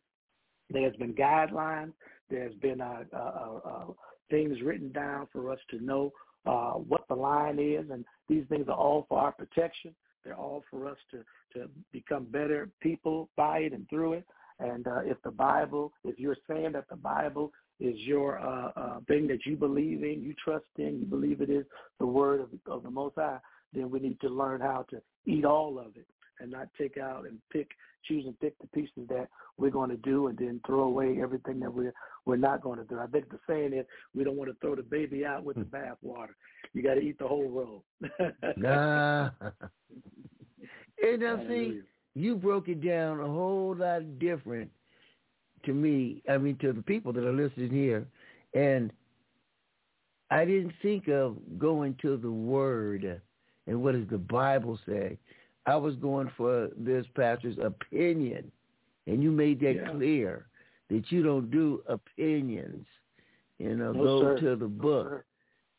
[0.69, 1.93] there's been guidelines.
[2.29, 3.85] There's been uh, uh, uh, uh,
[4.29, 6.11] things written down for us to know
[6.45, 9.95] uh, what the line is, and these things are all for our protection.
[10.23, 11.23] They're all for us to
[11.53, 14.25] to become better people by it and through it.
[14.59, 18.99] And uh, if the Bible, if you're saying that the Bible is your uh, uh,
[19.07, 21.65] thing that you believe in, you trust in, you believe it is
[21.99, 23.37] the word of, of the Most High,
[23.73, 26.07] then we need to learn how to eat all of it
[26.39, 27.69] and not take out and pick,
[28.05, 29.27] choose and pick the pieces that
[29.57, 31.93] we're going to do and then throw away everything that we're
[32.25, 32.99] we're not going to do.
[32.99, 35.63] I think the saying is we don't want to throw the baby out with the
[35.63, 35.75] hmm.
[35.75, 36.35] bathwater.
[36.73, 37.83] You got to eat the whole roll.
[38.57, 39.29] nah.
[41.01, 41.81] and now see,
[42.13, 44.69] you broke it down a whole lot different
[45.63, 48.05] to me, I mean to the people that are listening here,
[48.53, 48.91] and
[50.31, 53.21] I didn't think of going to the Word
[53.67, 55.17] and what does the Bible say.
[55.65, 58.51] I was going for this pastor's opinion,
[59.07, 59.91] and you made that yeah.
[59.91, 60.47] clear
[60.89, 62.85] that you don't do opinions.
[63.59, 64.39] You know, no, go sir.
[64.39, 65.25] to the book.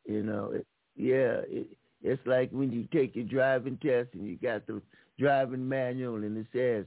[0.06, 0.66] No, you know, it,
[0.96, 1.66] yeah, it,
[2.02, 4.80] it's like when you take your driving test and you got the
[5.18, 6.86] driving manual and it says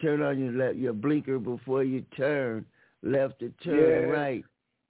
[0.00, 2.64] turn on your left, your blinker before you turn
[3.02, 4.08] left to turn yeah.
[4.08, 4.44] right,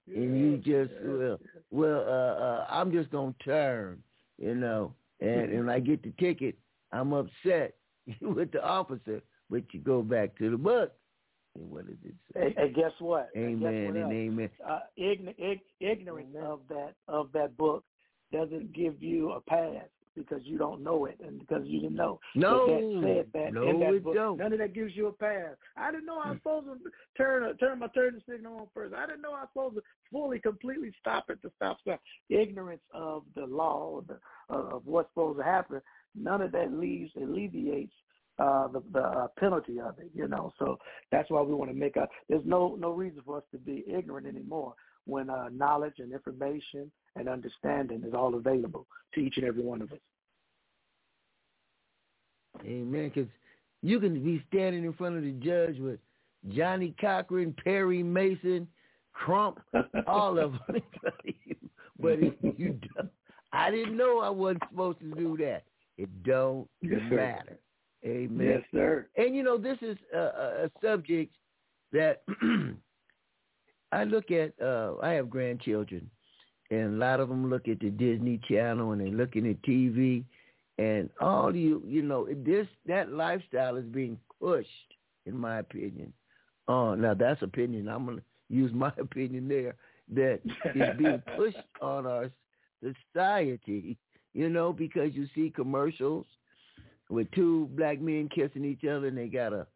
[0.07, 0.17] yeah.
[0.17, 1.39] and you just well,
[1.71, 4.01] well, uh, uh, I'm just gonna turn,
[4.37, 6.57] you know, and and I get the ticket,
[6.91, 7.75] I'm upset
[8.21, 10.93] with the officer, but you go back to the book.
[11.55, 12.47] And what does it say?
[12.47, 13.29] And, and guess what?
[13.35, 14.49] Amen guess what and amen.
[14.67, 16.45] Uh, ign- ignorance amen.
[16.45, 17.83] of that of that book
[18.33, 19.85] doesn't give you a pass
[20.15, 23.69] because you don't know it and because you didn't know no, that, said that no,
[23.69, 24.15] in that book.
[24.15, 24.37] Don't.
[24.37, 25.55] None of that gives you a pass.
[25.77, 28.93] I didn't know I was supposed to turn turn my turn signal on first.
[28.93, 31.97] I didn't know I was supposed to fully, completely stop at the stop sign.
[32.29, 35.81] Ignorance of the law of, the, uh, of what's supposed to happen.
[36.15, 37.93] None of that leaves alleviates
[38.39, 40.09] uh, the, the uh, penalty of it.
[40.13, 40.77] You know, so
[41.11, 42.07] that's why we want to make a.
[42.29, 44.73] There's no no reason for us to be ignorant anymore
[45.05, 49.81] when uh, knowledge and information and understanding is all available to each and every one
[49.81, 49.99] of us.
[52.65, 53.11] Amen.
[53.13, 53.29] Because
[53.81, 55.99] you can be standing in front of the judge with
[56.49, 58.67] Johnnie Cochran, Perry Mason,
[59.13, 59.59] Crump,
[60.07, 60.81] all of them.
[61.99, 63.09] but if you don't,
[63.53, 65.63] I didn't know I wasn't supposed to do that.
[65.97, 67.57] It don't yes, matter.
[68.05, 68.47] Amen.
[68.47, 69.07] Yes, sir.
[69.15, 70.19] And you know, this is a,
[70.65, 71.33] a subject
[71.93, 72.23] that
[73.91, 74.53] I look at.
[74.61, 76.09] Uh, I have grandchildren,
[76.71, 80.23] and a lot of them look at the Disney Channel and they're looking at TV,
[80.77, 84.69] and all you you know this that lifestyle is being pushed,
[85.25, 86.11] in my opinion.
[86.67, 87.87] Uh, now that's opinion.
[87.87, 89.75] I'm gonna use my opinion there.
[90.13, 90.39] That
[90.75, 92.29] is being pushed on our
[92.83, 93.97] society,
[94.33, 96.25] you know, because you see commercials
[97.09, 99.67] with two black men kissing each other, and they got a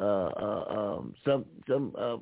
[0.00, 2.18] uh, uh, um, some some uh,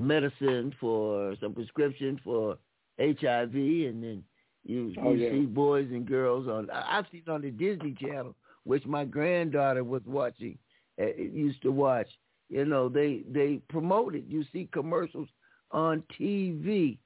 [0.00, 2.56] medicine for some prescription for
[2.98, 4.24] HIV, and then
[4.64, 5.30] you oh, you yeah.
[5.30, 6.68] see boys and girls on.
[6.70, 8.34] I've seen on the Disney Channel,
[8.64, 10.58] which my granddaughter was watching,
[11.00, 12.08] uh, used to watch.
[12.48, 14.24] You know, they they promote it.
[14.28, 15.28] You see commercials
[15.70, 16.98] on TV,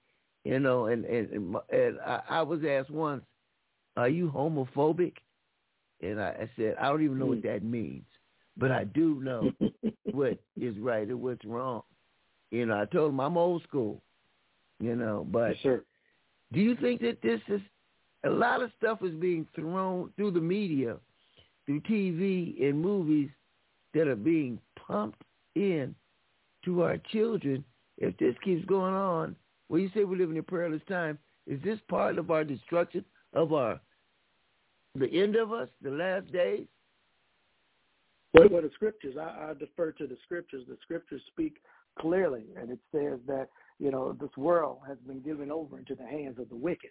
[0.45, 3.25] You know, and and and I, I was asked once,
[3.97, 5.17] "Are you homophobic?"
[6.01, 8.07] And I, I said, "I don't even know what that means,
[8.57, 9.53] but I do know
[10.11, 11.83] what is right and what's wrong."
[12.51, 14.03] You know, I told him I'm old school.
[14.81, 15.85] You know, but yes, sir.
[16.53, 17.61] do you think that this is
[18.25, 20.97] a lot of stuff is being thrown through the media,
[21.67, 23.29] through TV and movies
[23.95, 25.23] that are being pumped
[25.55, 25.95] in
[26.65, 27.63] to our children?
[27.99, 29.37] If this keeps going on,
[29.69, 31.19] well, you say we live in a perilous time.
[31.47, 33.05] Is this part of our destruction
[33.35, 33.79] of our
[34.97, 36.67] the end of us, the last days?
[38.35, 40.65] Well, well the scriptures, I, I defer to the scriptures.
[40.69, 41.59] The scriptures speak
[41.99, 43.49] clearly, and it says that
[43.81, 46.91] you know this world has been given over into the hands of the wicked,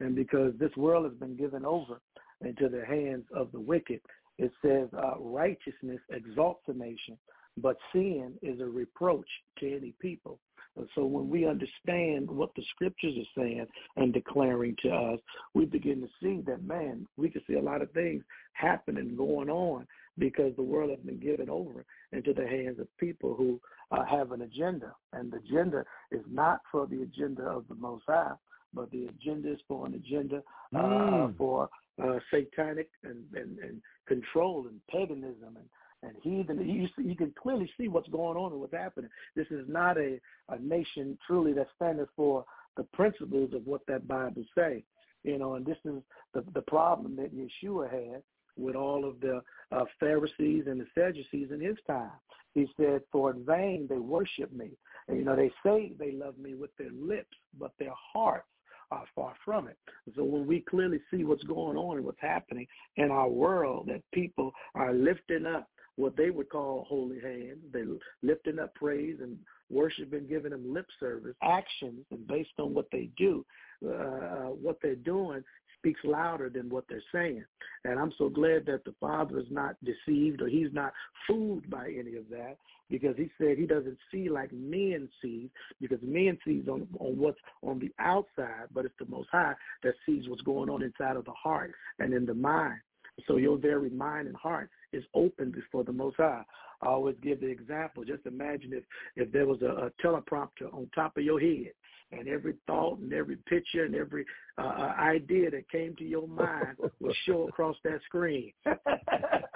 [0.00, 2.00] and because this world has been given over
[2.42, 4.00] into the hands of the wicked,
[4.38, 7.16] it says uh, righteousness exalts a nation,
[7.56, 9.28] but sin is a reproach
[9.60, 10.38] to any people.
[10.76, 13.66] And so when we understand what the scriptures are saying
[13.96, 15.20] and declaring to us,
[15.54, 18.22] we begin to see that, man, we can see a lot of things
[18.52, 19.86] happening, going on,
[20.18, 23.60] because the world has been given over into the hands of people who
[23.90, 24.94] uh, have an agenda.
[25.12, 28.32] And the agenda is not for the agenda of the Most High,
[28.72, 30.42] but the agenda is for an agenda
[30.74, 31.36] uh, Mm.
[31.36, 31.68] for
[32.02, 35.68] uh, satanic and, and, and control and paganism and
[36.02, 36.60] and heathen.
[36.68, 39.10] You, see, you can clearly see what's going on and what's happening.
[39.34, 42.44] This is not a, a nation truly that's standing for
[42.76, 44.84] the principles of what that Bible say.
[45.24, 46.02] You know, and this is
[46.34, 48.22] the the problem that Yeshua had
[48.56, 49.42] with all of the
[49.72, 52.10] uh, Pharisees and the Sadducees in his time.
[52.54, 54.70] He said, "For in vain they worship me."
[55.08, 58.48] And, you know, they say they love me with their lips, but their hearts
[58.90, 59.76] are far from it.
[60.14, 64.02] So when we clearly see what's going on and what's happening in our world, that
[64.12, 67.86] people are lifting up what they would call holy hands, they're
[68.22, 69.38] lifting up praise and
[69.70, 73.44] worship and giving them lip service, actions, and based on what they do,
[73.84, 75.42] uh, what they're doing
[75.86, 77.44] speaks louder than what they're saying.
[77.84, 80.92] And I'm so glad that the Father is not deceived or he's not
[81.28, 82.56] fooled by any of that
[82.90, 85.48] because he said he doesn't see like men see
[85.80, 89.94] because men sees on, on what's on the outside, but it's the Most High that
[90.04, 92.80] sees what's going on inside of the heart and in the mind.
[93.26, 96.44] So your very mind and heart is open before the Most High.
[96.82, 98.04] I always give the example.
[98.04, 98.84] Just imagine if
[99.16, 101.72] if there was a, a teleprompter on top of your head,
[102.12, 104.24] and every thought and every picture and every
[104.58, 108.52] uh, idea that came to your mind would show across that screen.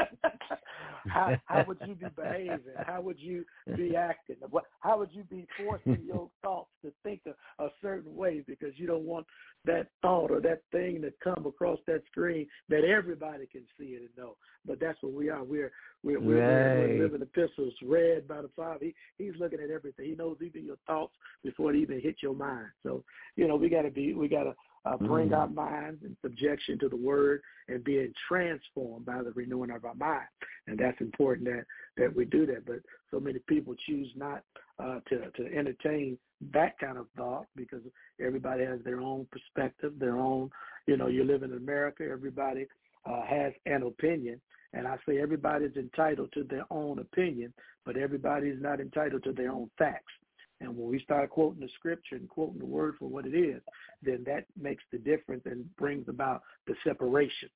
[1.08, 2.60] how how would you be behaving?
[2.86, 3.44] How would you
[3.76, 4.36] be acting?
[4.50, 8.72] What how would you be forcing your thoughts to think a, a certain way because
[8.76, 9.26] you don't want
[9.64, 14.00] that thought or that thing to come across that screen that everybody can see it
[14.00, 14.36] and know.
[14.66, 15.44] But that's what we are.
[15.44, 15.72] We're
[16.02, 16.88] we're we're, Right.
[16.88, 18.86] we're living epistles read by the Father.
[18.86, 20.06] He, he's looking at everything.
[20.06, 22.68] He knows even your thoughts before it even hit your mind.
[22.82, 23.04] So
[23.36, 24.54] you know we got to be we got to
[24.84, 25.38] uh, bring Mhm.
[25.38, 29.94] our minds in subjection to the Word and being transformed by the renewing of our
[29.94, 30.26] mind.
[30.66, 31.66] And that's important that
[31.96, 32.64] that we do that.
[32.64, 34.44] But so many people choose not
[34.78, 36.18] uh, to to entertain
[36.52, 37.82] that kind of thought because
[38.18, 40.50] everybody has their own perspective, their own.
[40.86, 42.08] You know, you live in America.
[42.08, 42.66] Everybody
[43.04, 44.40] uh, has an opinion,
[44.72, 47.52] and I say everybody's entitled to their own opinion,
[47.84, 50.12] but everybody is not entitled to their own facts.
[50.60, 53.62] And when we start quoting the scripture and quoting the word for what it is,
[54.02, 57.48] then that makes the difference and brings about the separation.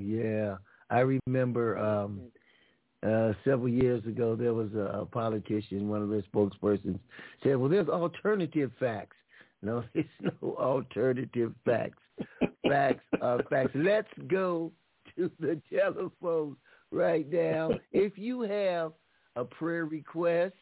[0.00, 0.56] Yeah,
[0.90, 2.20] I remember um,
[3.06, 6.98] uh, several years ago there was a, a politician, one of their spokespersons,
[7.42, 9.16] said, "Well, there's alternative facts."
[9.62, 12.02] No, there's no alternative facts.
[12.66, 13.72] Facts are facts.
[13.74, 14.72] Let's go
[15.16, 16.56] to the telephone
[16.90, 17.72] right now.
[17.92, 18.92] If you have
[19.36, 20.54] a prayer request,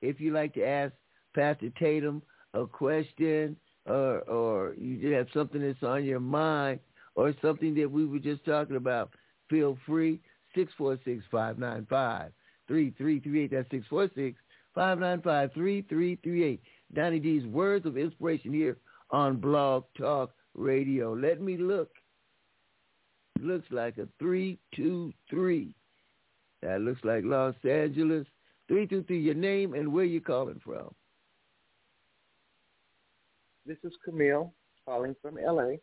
[0.00, 0.92] if you'd like to ask
[1.34, 2.22] Pastor Tatum
[2.54, 3.56] a question,
[3.86, 6.80] or or you have something that's on your mind,
[7.14, 9.10] or something that we were just talking about,
[9.48, 10.20] feel free.
[10.56, 13.50] 646-595-3338.
[13.50, 13.68] That's
[14.76, 16.58] 646-595-3338.
[16.94, 18.76] Donny D's Words of Inspiration here
[19.10, 21.14] on Blog Talk Radio.
[21.14, 21.88] Let me look.
[23.40, 25.74] Looks like a 323.
[26.62, 28.26] That looks like Los Angeles.
[28.68, 30.94] 323, your name and where you calling from.
[33.66, 34.52] This is Camille
[34.86, 35.76] calling from LA.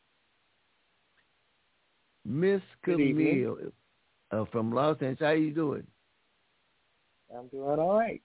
[2.26, 3.58] Miss Camille
[4.32, 5.20] uh, from Los Angeles.
[5.20, 5.86] How you doing?
[7.36, 8.22] I'm doing all right.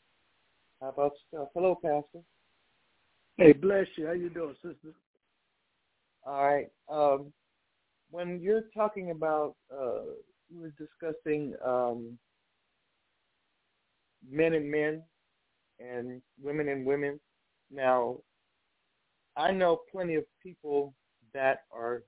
[0.81, 1.51] How about yourself?
[1.55, 2.25] Hello, Pastor.
[3.37, 4.07] Hey, bless you.
[4.07, 4.95] How you doing, sister?
[6.27, 6.71] All right.
[6.89, 7.33] Um,
[8.11, 10.05] when you're talking about, uh,
[10.49, 12.19] you were discussing um,
[14.31, 15.03] men and men
[15.81, 17.20] and women and women.
[17.70, 18.18] Now,
[19.37, 20.95] I know plenty of people
[21.33, 22.03] that are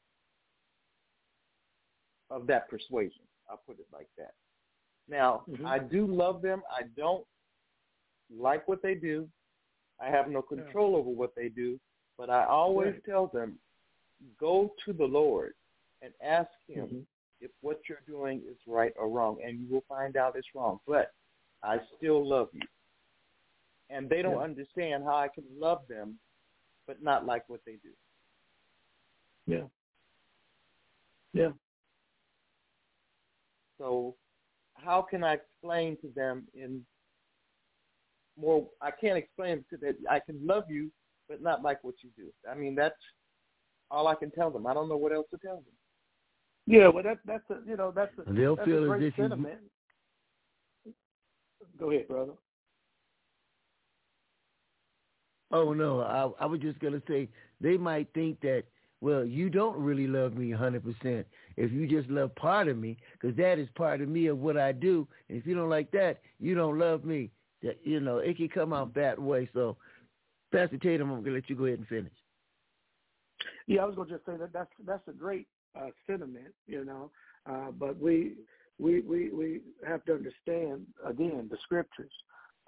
[2.30, 3.22] of that persuasion.
[3.50, 4.32] I'll put it like that.
[5.08, 5.66] Now, mm-hmm.
[5.66, 6.62] I do love them.
[6.70, 7.24] I don't
[8.36, 9.28] like what they do.
[10.00, 10.98] I have no control yeah.
[10.98, 11.78] over what they do,
[12.18, 13.04] but I always right.
[13.04, 13.58] tell them,
[14.38, 15.52] go to the Lord
[16.02, 16.98] and ask Him mm-hmm.
[17.40, 20.80] if what you're doing is right or wrong, and you will find out it's wrong.
[20.86, 21.12] But
[21.62, 22.62] I still love you.
[23.90, 24.44] And they don't yeah.
[24.44, 26.18] understand how I can love them
[26.86, 27.90] but not like what they do.
[29.46, 29.64] Yeah.
[31.32, 31.50] Yeah.
[33.78, 34.14] So
[34.74, 36.82] how can I explain to them in
[38.38, 40.90] more I can't explain to that I can love you
[41.28, 42.30] but not like what you do.
[42.50, 42.94] I mean that's
[43.90, 44.66] all I can tell them.
[44.66, 45.64] I don't know what else to tell them.
[46.66, 49.08] Yeah, well that that's a you know that's a they'll that's feel a great as
[49.08, 49.58] if sentiment.
[51.78, 52.32] Go ahead, brother.
[55.50, 57.28] Oh no, I, I was just gonna say
[57.60, 58.64] they might think that
[59.00, 62.76] well you don't really love me a hundred percent if you just love part of
[62.76, 65.06] me because that is part of me of what I do.
[65.28, 67.30] And if you don't like that, you don't love me.
[67.62, 69.48] That you know it can come out that way.
[69.54, 69.76] So,
[70.52, 72.12] Pastor Tatum, I'm gonna let you go ahead and finish.
[73.66, 75.46] Yeah, I was gonna just say that that's that's a great
[75.78, 77.10] uh, sentiment, you know.
[77.46, 78.34] Uh, but we
[78.78, 82.12] we we we have to understand again the scriptures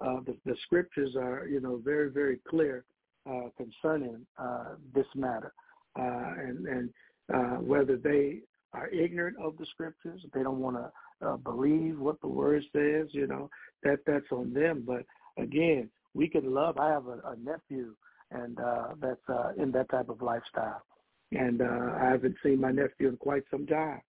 [0.01, 2.85] uh, the, the, scriptures are, you know, very, very clear
[3.29, 5.53] uh, concerning uh, this matter,
[5.99, 6.89] uh, and, and
[7.33, 8.39] uh, whether they
[8.73, 13.07] are ignorant of the scriptures, they don't want to uh, believe what the word says,
[13.11, 13.49] you know,
[13.83, 14.85] that that's on them.
[14.87, 15.03] But
[15.41, 16.77] again, we can love.
[16.77, 17.93] I have a, a nephew,
[18.31, 18.57] and
[19.01, 19.19] that's
[19.57, 20.81] in that type of lifestyle,
[21.33, 24.01] and I haven't seen my nephew in quite some time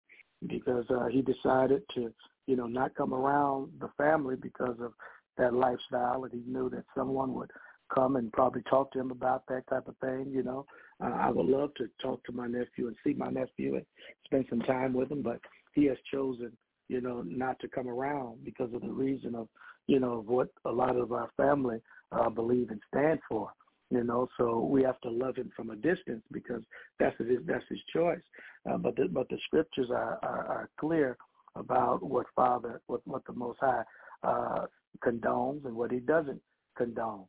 [0.46, 2.12] because uh, he decided to,
[2.46, 4.92] you know, not come around the family because of
[5.38, 7.50] that lifestyle, and he knew that someone would
[7.92, 10.30] come and probably talk to him about that type of thing.
[10.30, 10.66] You know,
[11.02, 13.86] uh, I would love to talk to my nephew and see my nephew and
[14.24, 15.40] spend some time with him, but
[15.74, 16.52] he has chosen,
[16.88, 19.48] you know, not to come around because of the reason of,
[19.86, 21.78] you know, of what a lot of our family
[22.12, 23.50] uh, believe and stand for.
[23.92, 26.62] You know, so we have to love him from a distance because
[27.00, 28.20] that's his that's his choice.
[28.68, 31.16] Uh, but the, but the scriptures are, are, are clear
[31.56, 33.82] about what Father, what what the Most High
[34.22, 34.66] uh,
[35.04, 36.40] condones and what he doesn't
[36.76, 37.24] condone.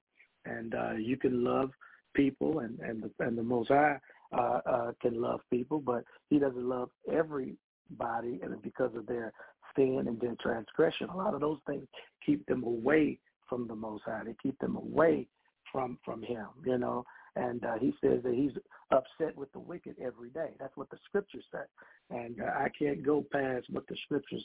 [0.46, 1.72] And uh, you can love
[2.14, 4.00] people, and and the, and the Most High
[4.38, 9.32] uh, uh, can love people, but He doesn't love everybody, and because of their
[9.76, 11.10] sin and their transgression.
[11.10, 11.86] A lot of those things
[12.26, 14.24] keep them away from the Most High.
[14.26, 15.28] They keep them away
[15.72, 16.48] from from Him.
[16.66, 17.06] You know,
[17.36, 18.52] and uh, He says that He's
[18.92, 20.52] upset with the wicked every day.
[20.60, 24.44] That's what the Scriptures say, and uh, I can't go past what the Scriptures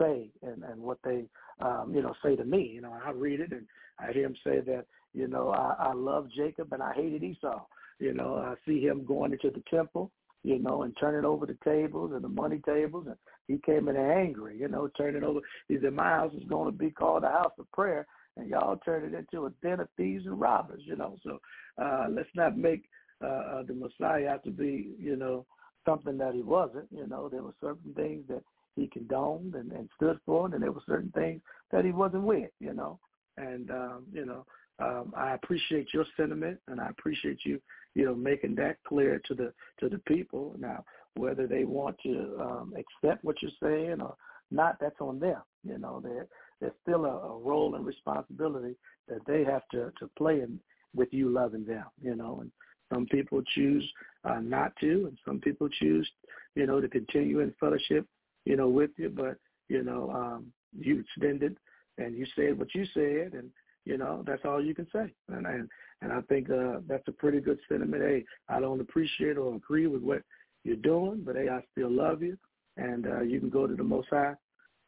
[0.00, 1.24] say and and what they
[1.60, 2.70] um, you know say to me.
[2.74, 3.66] You know, I read it and
[3.98, 7.64] I hear him say that you know I, I love Jacob and I hated Esau.
[8.00, 10.10] You know, I see him going into the temple,
[10.42, 13.16] you know, and turning over the tables and the money tables, and
[13.46, 15.40] he came in angry, you know, turning over.
[15.68, 18.06] He said, "My house is going to be called a house of prayer."
[18.36, 21.16] And y'all turn it into a den of thieves and robbers, you know.
[21.22, 21.38] So
[21.80, 22.84] uh, let's not make
[23.22, 25.46] uh, uh, the Messiah have to be, you know,
[25.84, 26.88] something that he wasn't.
[26.90, 28.42] You know, there were certain things that
[28.76, 32.50] he condoned and, and stood for, and there were certain things that he wasn't with,
[32.60, 32.98] you know.
[33.36, 34.44] And um, you know,
[34.78, 37.60] um, I appreciate your sentiment, and I appreciate you,
[37.94, 40.54] you know, making that clear to the to the people.
[40.58, 44.16] Now, whether they want to um, accept what you're saying or
[44.50, 45.42] not, that's on them.
[45.62, 46.26] You know, there
[46.60, 48.76] there's still a, a role and responsibility
[49.08, 50.58] that they have to to play in
[50.94, 51.84] with you loving them.
[52.00, 52.50] You know, and
[52.92, 53.88] some people choose
[54.24, 56.08] uh, not to, and some people choose,
[56.54, 58.06] you know, to continue in fellowship
[58.44, 59.36] you know, with you, but
[59.68, 60.46] you know, um,
[60.78, 61.56] you extended
[61.98, 63.50] and you said what you said, and
[63.84, 65.12] you know, that's all you can say.
[65.28, 65.68] And and,
[66.02, 68.02] and I think uh, that's a pretty good sentiment.
[68.02, 70.22] Hey, I don't appreciate or agree with what
[70.64, 72.36] you're doing, but hey, I still love you,
[72.76, 74.34] and uh, you can go to the Most High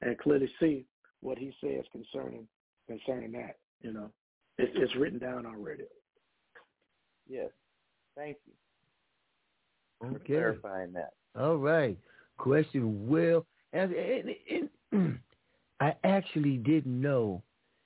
[0.03, 0.85] and clearly see
[1.21, 2.47] what He says concerning
[2.89, 3.57] concerning that.
[3.81, 4.11] You know,
[4.59, 5.85] it's, it's written down already.
[7.29, 7.51] Yes,
[8.17, 8.53] thank you
[10.07, 10.19] okay.
[10.19, 11.12] for clarifying that.
[11.39, 11.99] All right
[12.37, 13.47] question well.
[13.73, 15.19] And, and, and
[15.81, 17.43] I actually didn't know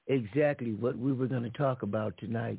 [0.06, 2.58] exactly what we were going to talk about tonight.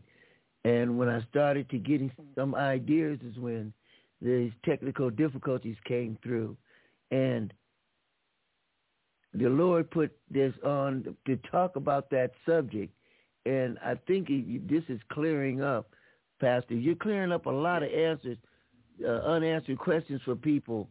[0.64, 3.74] And when I started to getting some ideas is when
[4.22, 6.56] these technical difficulties came through.
[7.10, 7.52] And
[9.34, 12.94] the Lord put this on to talk about that subject.
[13.46, 14.28] And I think
[14.68, 15.90] this is clearing up,
[16.40, 16.76] Pastor.
[16.76, 18.38] You're clearing up a lot of answers,
[19.04, 20.90] uh, unanswered questions for people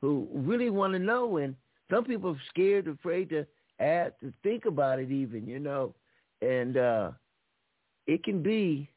[0.00, 1.54] who really want to know, and
[1.90, 3.46] some people are scared, afraid to
[3.78, 5.94] ask, to think about it, even you know,
[6.40, 7.10] and uh,
[8.06, 8.88] it can be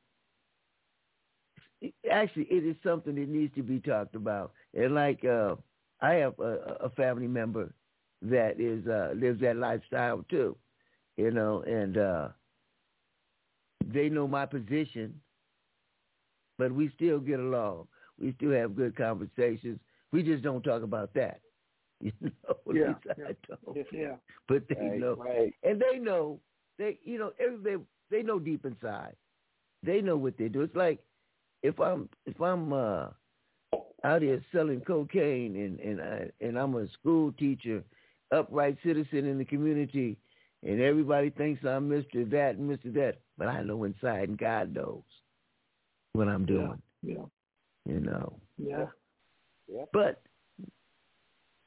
[2.09, 4.51] actually it is something that needs to be talked about.
[4.73, 5.55] And like uh,
[6.01, 7.71] I have a, a family member
[8.29, 10.55] that is uh, lives that lifestyle too,
[11.17, 12.27] you know, and uh,
[13.93, 15.19] they know my position,
[16.57, 17.87] but we still get along.
[18.19, 19.79] We still have good conversations.
[20.11, 21.39] We just don't talk about that.
[22.01, 23.83] You know, yeah, yeah.
[23.91, 24.15] yeah.
[24.49, 25.53] But they right, know, right.
[25.63, 26.39] and they know
[26.77, 27.31] they, you know,
[27.63, 27.75] they
[28.11, 29.15] they know deep inside.
[29.81, 30.61] They know what they do.
[30.61, 30.99] It's like
[31.63, 33.07] if I'm if I'm uh,
[34.03, 37.81] out here selling cocaine and and I, and I'm a school teacher,
[38.31, 40.17] upright citizen in the community,
[40.63, 44.73] and everybody thinks I'm Mister That and Mister That, but I know inside, and God
[44.73, 45.03] knows
[46.13, 46.81] what I'm doing.
[47.03, 47.25] Yeah.
[47.85, 48.39] You know.
[48.57, 48.87] Yeah.
[49.67, 49.83] Yeah.
[49.93, 50.21] But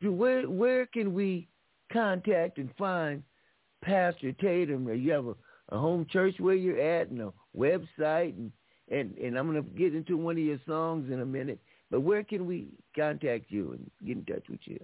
[0.03, 1.49] where where can we
[1.93, 3.23] contact and find
[3.83, 4.89] Pastor Tatum?
[4.89, 5.35] You have a,
[5.71, 8.53] a home church where you're at and a website and,
[8.91, 11.61] and, and I'm going to get into one of your songs in a minute.
[11.91, 14.81] But where can we contact you and get in touch with you?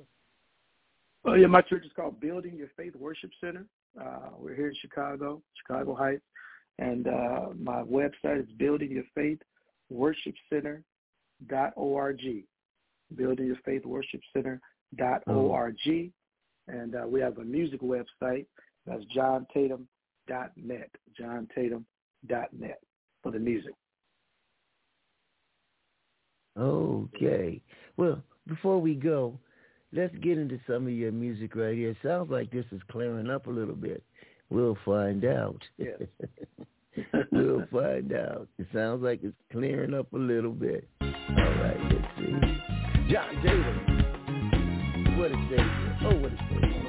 [1.25, 3.65] Well, yeah, my church is called Building Your Faith Worship Center.
[3.99, 6.23] Uh, we're here in Chicago, Chicago Heights,
[6.79, 9.39] and uh, my website is Building Your Faith
[9.89, 10.35] Worship
[11.49, 12.21] dot org.
[13.17, 14.21] Building Your Faith Worship
[14.97, 15.79] dot org,
[16.69, 18.45] and uh, we have a music website
[18.87, 19.89] that's John Tatum
[20.29, 20.91] dot net.
[21.17, 22.81] Dot net
[23.23, 23.73] for the music.
[26.59, 27.63] Okay.
[27.97, 29.39] Well, before we go,
[29.95, 31.91] let's get into some of your music right here.
[31.91, 34.03] It sounds like this is clearing up a little bit.
[34.51, 35.63] We'll find out.
[35.79, 36.03] Yes.
[37.33, 38.49] we'll find out.
[38.59, 40.89] It sounds like it's clearing up a little bit.
[41.01, 43.13] All right, let's see.
[43.13, 45.19] John Tatum.
[45.19, 45.99] What a savior.
[46.03, 46.84] Oh, what a savior.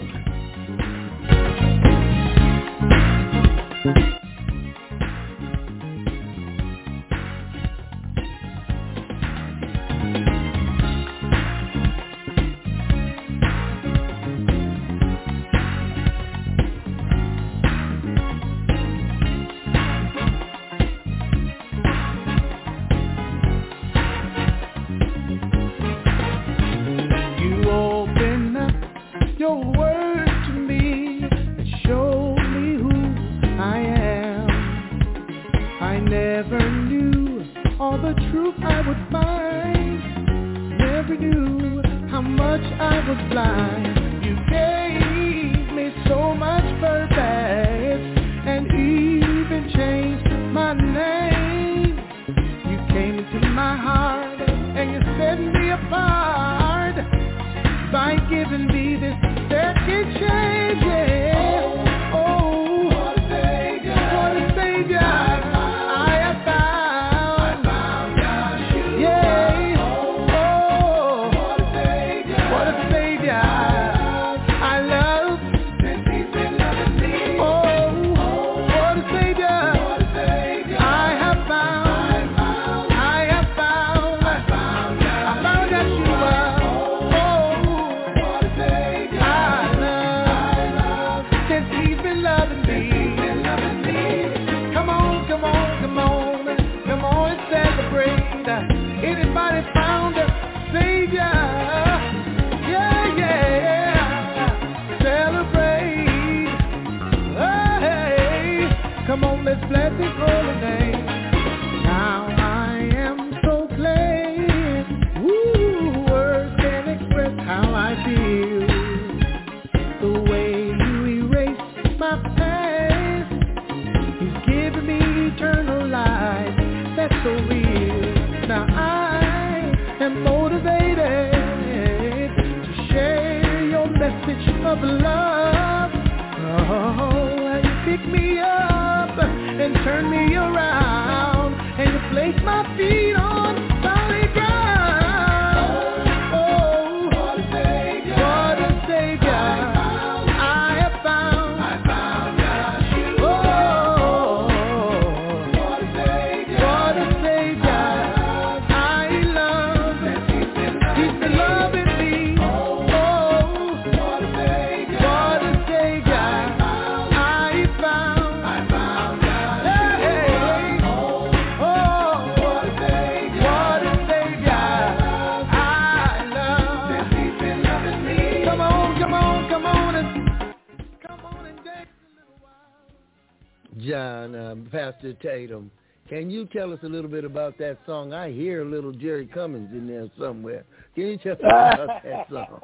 [184.76, 185.72] Pastor Tatum,
[186.10, 188.12] Can you tell us a little bit about that song?
[188.12, 190.66] I hear a little Jerry Cummings in there somewhere.
[190.96, 192.60] Can you tell us about that song?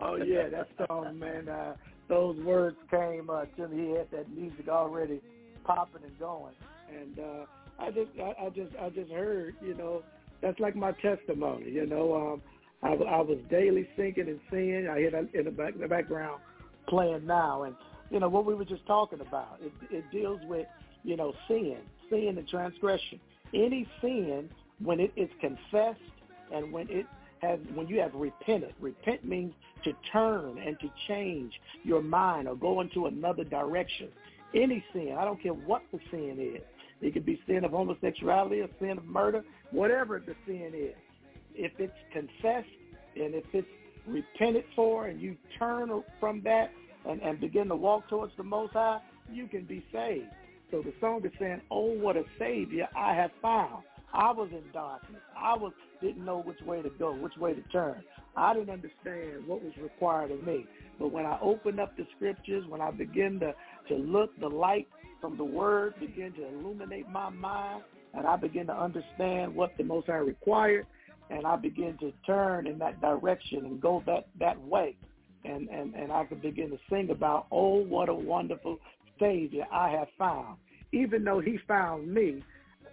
[0.00, 1.46] oh yeah, that song, man.
[1.46, 1.74] Uh,
[2.08, 3.88] those words came uh, to me.
[3.88, 5.20] He had that music already
[5.64, 6.54] popping and going,
[6.88, 7.44] and uh,
[7.78, 10.02] I just, I, I just, I just heard, you know,
[10.40, 11.70] that's like my testimony.
[11.70, 12.42] You know, um,
[12.82, 14.88] I, I was daily thinking and seeing.
[14.88, 16.40] I hear that in the, back, in the background
[16.88, 17.74] playing now, and
[18.10, 19.58] you know what we were just talking about.
[19.60, 20.66] It, it deals with,
[21.02, 21.78] you know, sin,
[22.10, 23.20] sin and transgression.
[23.54, 24.48] Any sin
[24.82, 26.00] when it is confessed
[26.52, 27.06] and when it
[27.42, 28.74] has when you have repented.
[28.80, 29.52] Repent means
[29.84, 31.52] to turn and to change
[31.82, 34.08] your mind or go into another direction.
[34.54, 36.62] Any sin, I don't care what the sin is.
[37.02, 40.94] It could be sin of homosexuality, a sin of murder, whatever the sin is.
[41.54, 42.68] If it's confessed
[43.16, 43.68] and if it's
[44.06, 45.90] repented for and you turn
[46.20, 46.70] from that
[47.08, 49.00] and, and begin to walk towards the Most High,
[49.32, 50.26] you can be saved.
[50.70, 53.84] So the song is saying, oh, what a Savior I have found.
[54.12, 55.20] I was in darkness.
[55.36, 58.02] I was didn't know which way to go, which way to turn.
[58.36, 60.66] I didn't understand what was required of me.
[60.98, 63.54] But when I opened up the scriptures, when I began to,
[63.88, 64.88] to look, the light
[65.20, 67.82] from the word began to illuminate my mind,
[68.14, 70.86] and I began to understand what the Most High required,
[71.30, 74.96] and I began to turn in that direction and go that, that way.
[75.46, 78.78] And, and, and I could begin to sing about, oh, what a wonderful
[79.20, 80.56] Savior I have found.
[80.92, 82.42] Even though he found me,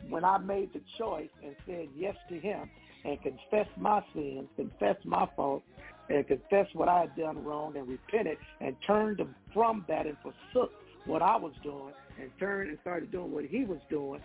[0.10, 2.70] when I made the choice and said yes to him
[3.06, 5.66] and confessed my sins, confessed my faults,
[6.10, 9.22] and confessed what I had done wrong and repented and turned
[9.54, 10.72] from that and forsook
[11.06, 14.22] what I was doing and turned and started doing what he was doing,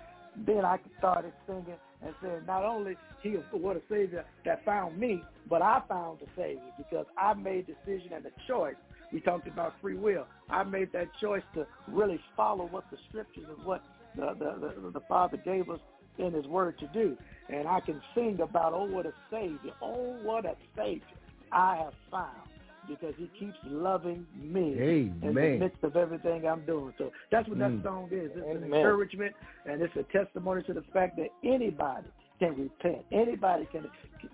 [0.46, 4.98] then I could started singing and saying, not only he what a Savior that found
[4.98, 8.76] me, but I found the Savior because I made decision and a choice.
[9.12, 10.26] We talked about free will.
[10.50, 13.82] I made that choice to really follow what the scriptures and what
[14.16, 15.80] the, the, the, the Father gave us
[16.18, 17.16] in his word to do.
[17.48, 19.72] And I can sing about, oh, what a Savior.
[19.80, 21.02] Oh, what a Savior
[21.50, 22.47] I have found
[22.88, 25.18] because he keeps loving me Amen.
[25.22, 26.92] in the midst of everything I'm doing.
[26.98, 27.82] So that's what mm.
[27.82, 28.30] that song is.
[28.34, 28.56] It's Amen.
[28.56, 29.34] an encouragement
[29.66, 32.08] and it's a testimony to the fact that anybody
[32.38, 33.04] can repent.
[33.12, 33.86] Anybody can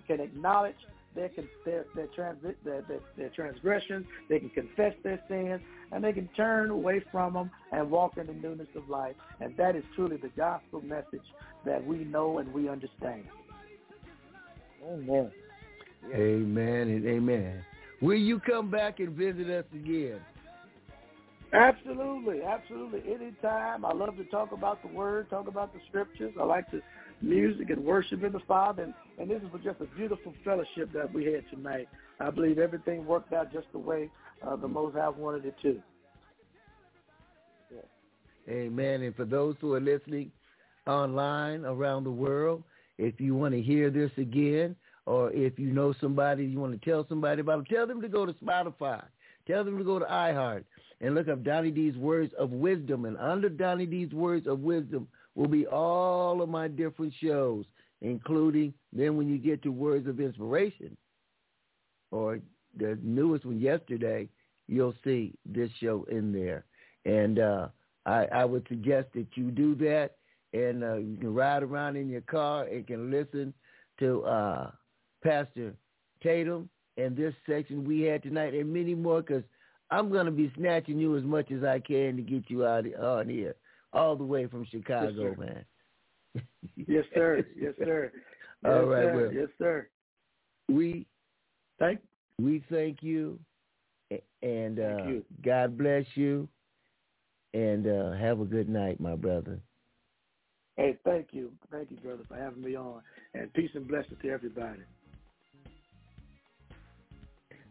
[0.07, 0.75] can acknowledge
[1.15, 1.29] their
[1.65, 4.05] their their, transi- their, their, their transgressions.
[4.29, 8.27] They can confess their sins, and they can turn away from them and walk in
[8.27, 9.15] the newness of life.
[9.39, 11.25] And that is truly the gospel message
[11.65, 13.25] that we know and we understand.
[14.85, 15.31] Amen.
[16.13, 17.65] Amen and amen.
[18.05, 20.19] Will you come back and visit us again?
[21.51, 23.01] Absolutely, absolutely.
[23.11, 23.83] Anytime.
[23.83, 26.31] I love to talk about the word, talk about the scriptures.
[26.39, 26.81] I like to
[27.23, 31.11] music and worship in the Father, and, and this was just a beautiful fellowship that
[31.11, 31.87] we had tonight.
[32.19, 34.11] I believe everything worked out just the way
[34.45, 35.81] uh, the Most High wanted it to.
[38.47, 39.01] Amen.
[39.01, 40.31] And for those who are listening
[40.85, 42.63] online around the world,
[42.99, 44.75] if you want to hear this again,
[45.05, 48.07] or if you know somebody you want to tell somebody about them, tell them to
[48.07, 49.03] go to Spotify.
[49.47, 50.63] Tell them to go to iHeart
[51.01, 53.05] and look up Donny D's Words of Wisdom.
[53.05, 57.65] And under Donny D's Words of Wisdom will be all of my different shows,
[58.01, 60.97] including then when you get to Words of Inspiration
[62.11, 62.39] or
[62.77, 64.27] the newest one yesterday,
[64.67, 66.65] you'll see this show in there.
[67.05, 67.67] And uh,
[68.05, 70.15] I, I would suggest that you do that
[70.53, 73.53] and uh, you can ride around in your car and can listen
[73.99, 74.71] to uh,
[75.25, 75.73] Pastor
[76.21, 79.43] Tatum and this section we had tonight and many more because
[79.91, 82.85] I'm going to be snatching you as much as I can to get you out
[82.95, 83.55] on here,
[83.91, 85.65] all the way from Chicago, yes, man.
[86.87, 87.45] yes, sir.
[87.59, 88.11] Yes, sir.
[88.63, 89.15] Yes, all right, sir.
[89.15, 89.87] well, yes, sir.
[90.69, 91.05] We
[91.77, 91.99] thank
[92.41, 93.37] we thank you,
[94.41, 95.25] and uh, thank you.
[95.43, 96.47] God bless you,
[97.53, 99.59] and uh, have a good night, my brother.
[100.77, 103.01] Hey, thank you, thank you, brother, for having me on,
[103.35, 104.79] and peace and blessings to everybody.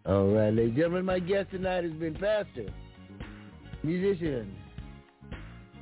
[0.07, 2.67] All right, ladies and gentlemen, my guest tonight has been pastor,
[3.83, 4.55] musician,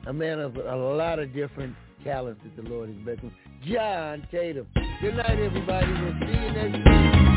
[0.07, 1.75] a man of a lot of different
[2.05, 3.35] talents that the Lord has blessed him,
[3.67, 4.69] John Tatum.
[5.01, 5.89] Good night, everybody.
[5.89, 7.32] We'll see you next week.